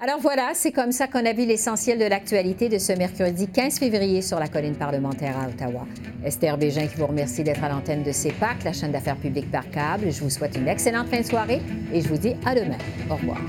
Alors 0.00 0.20
voilà, 0.20 0.52
c'est 0.54 0.70
comme 0.70 0.92
ça 0.92 1.08
qu'on 1.08 1.26
a 1.26 1.32
vu 1.32 1.44
l'essentiel 1.44 1.98
de 1.98 2.04
l'actualité 2.04 2.68
de 2.68 2.78
ce 2.78 2.92
mercredi 2.92 3.48
15 3.48 3.80
février 3.80 4.22
sur 4.22 4.38
la 4.38 4.46
colline 4.46 4.76
parlementaire 4.76 5.36
à 5.36 5.48
Ottawa. 5.48 5.88
Esther 6.24 6.56
Bégin 6.56 6.86
qui 6.86 6.94
vous 6.96 7.08
remercie 7.08 7.42
d'être 7.42 7.64
à 7.64 7.68
l'antenne 7.68 8.04
de 8.04 8.12
CEPAC, 8.12 8.62
la 8.62 8.72
chaîne 8.72 8.92
d'affaires 8.92 9.16
publiques 9.16 9.50
par 9.50 9.68
câble. 9.70 10.12
Je 10.12 10.20
vous 10.20 10.30
souhaite 10.30 10.56
une 10.56 10.68
excellente 10.68 11.08
fin 11.08 11.20
de 11.20 11.26
soirée 11.26 11.60
et 11.92 12.00
je 12.00 12.06
vous 12.06 12.18
dis 12.18 12.36
à 12.46 12.54
demain. 12.54 12.78
Au 13.10 13.16
revoir. 13.16 13.40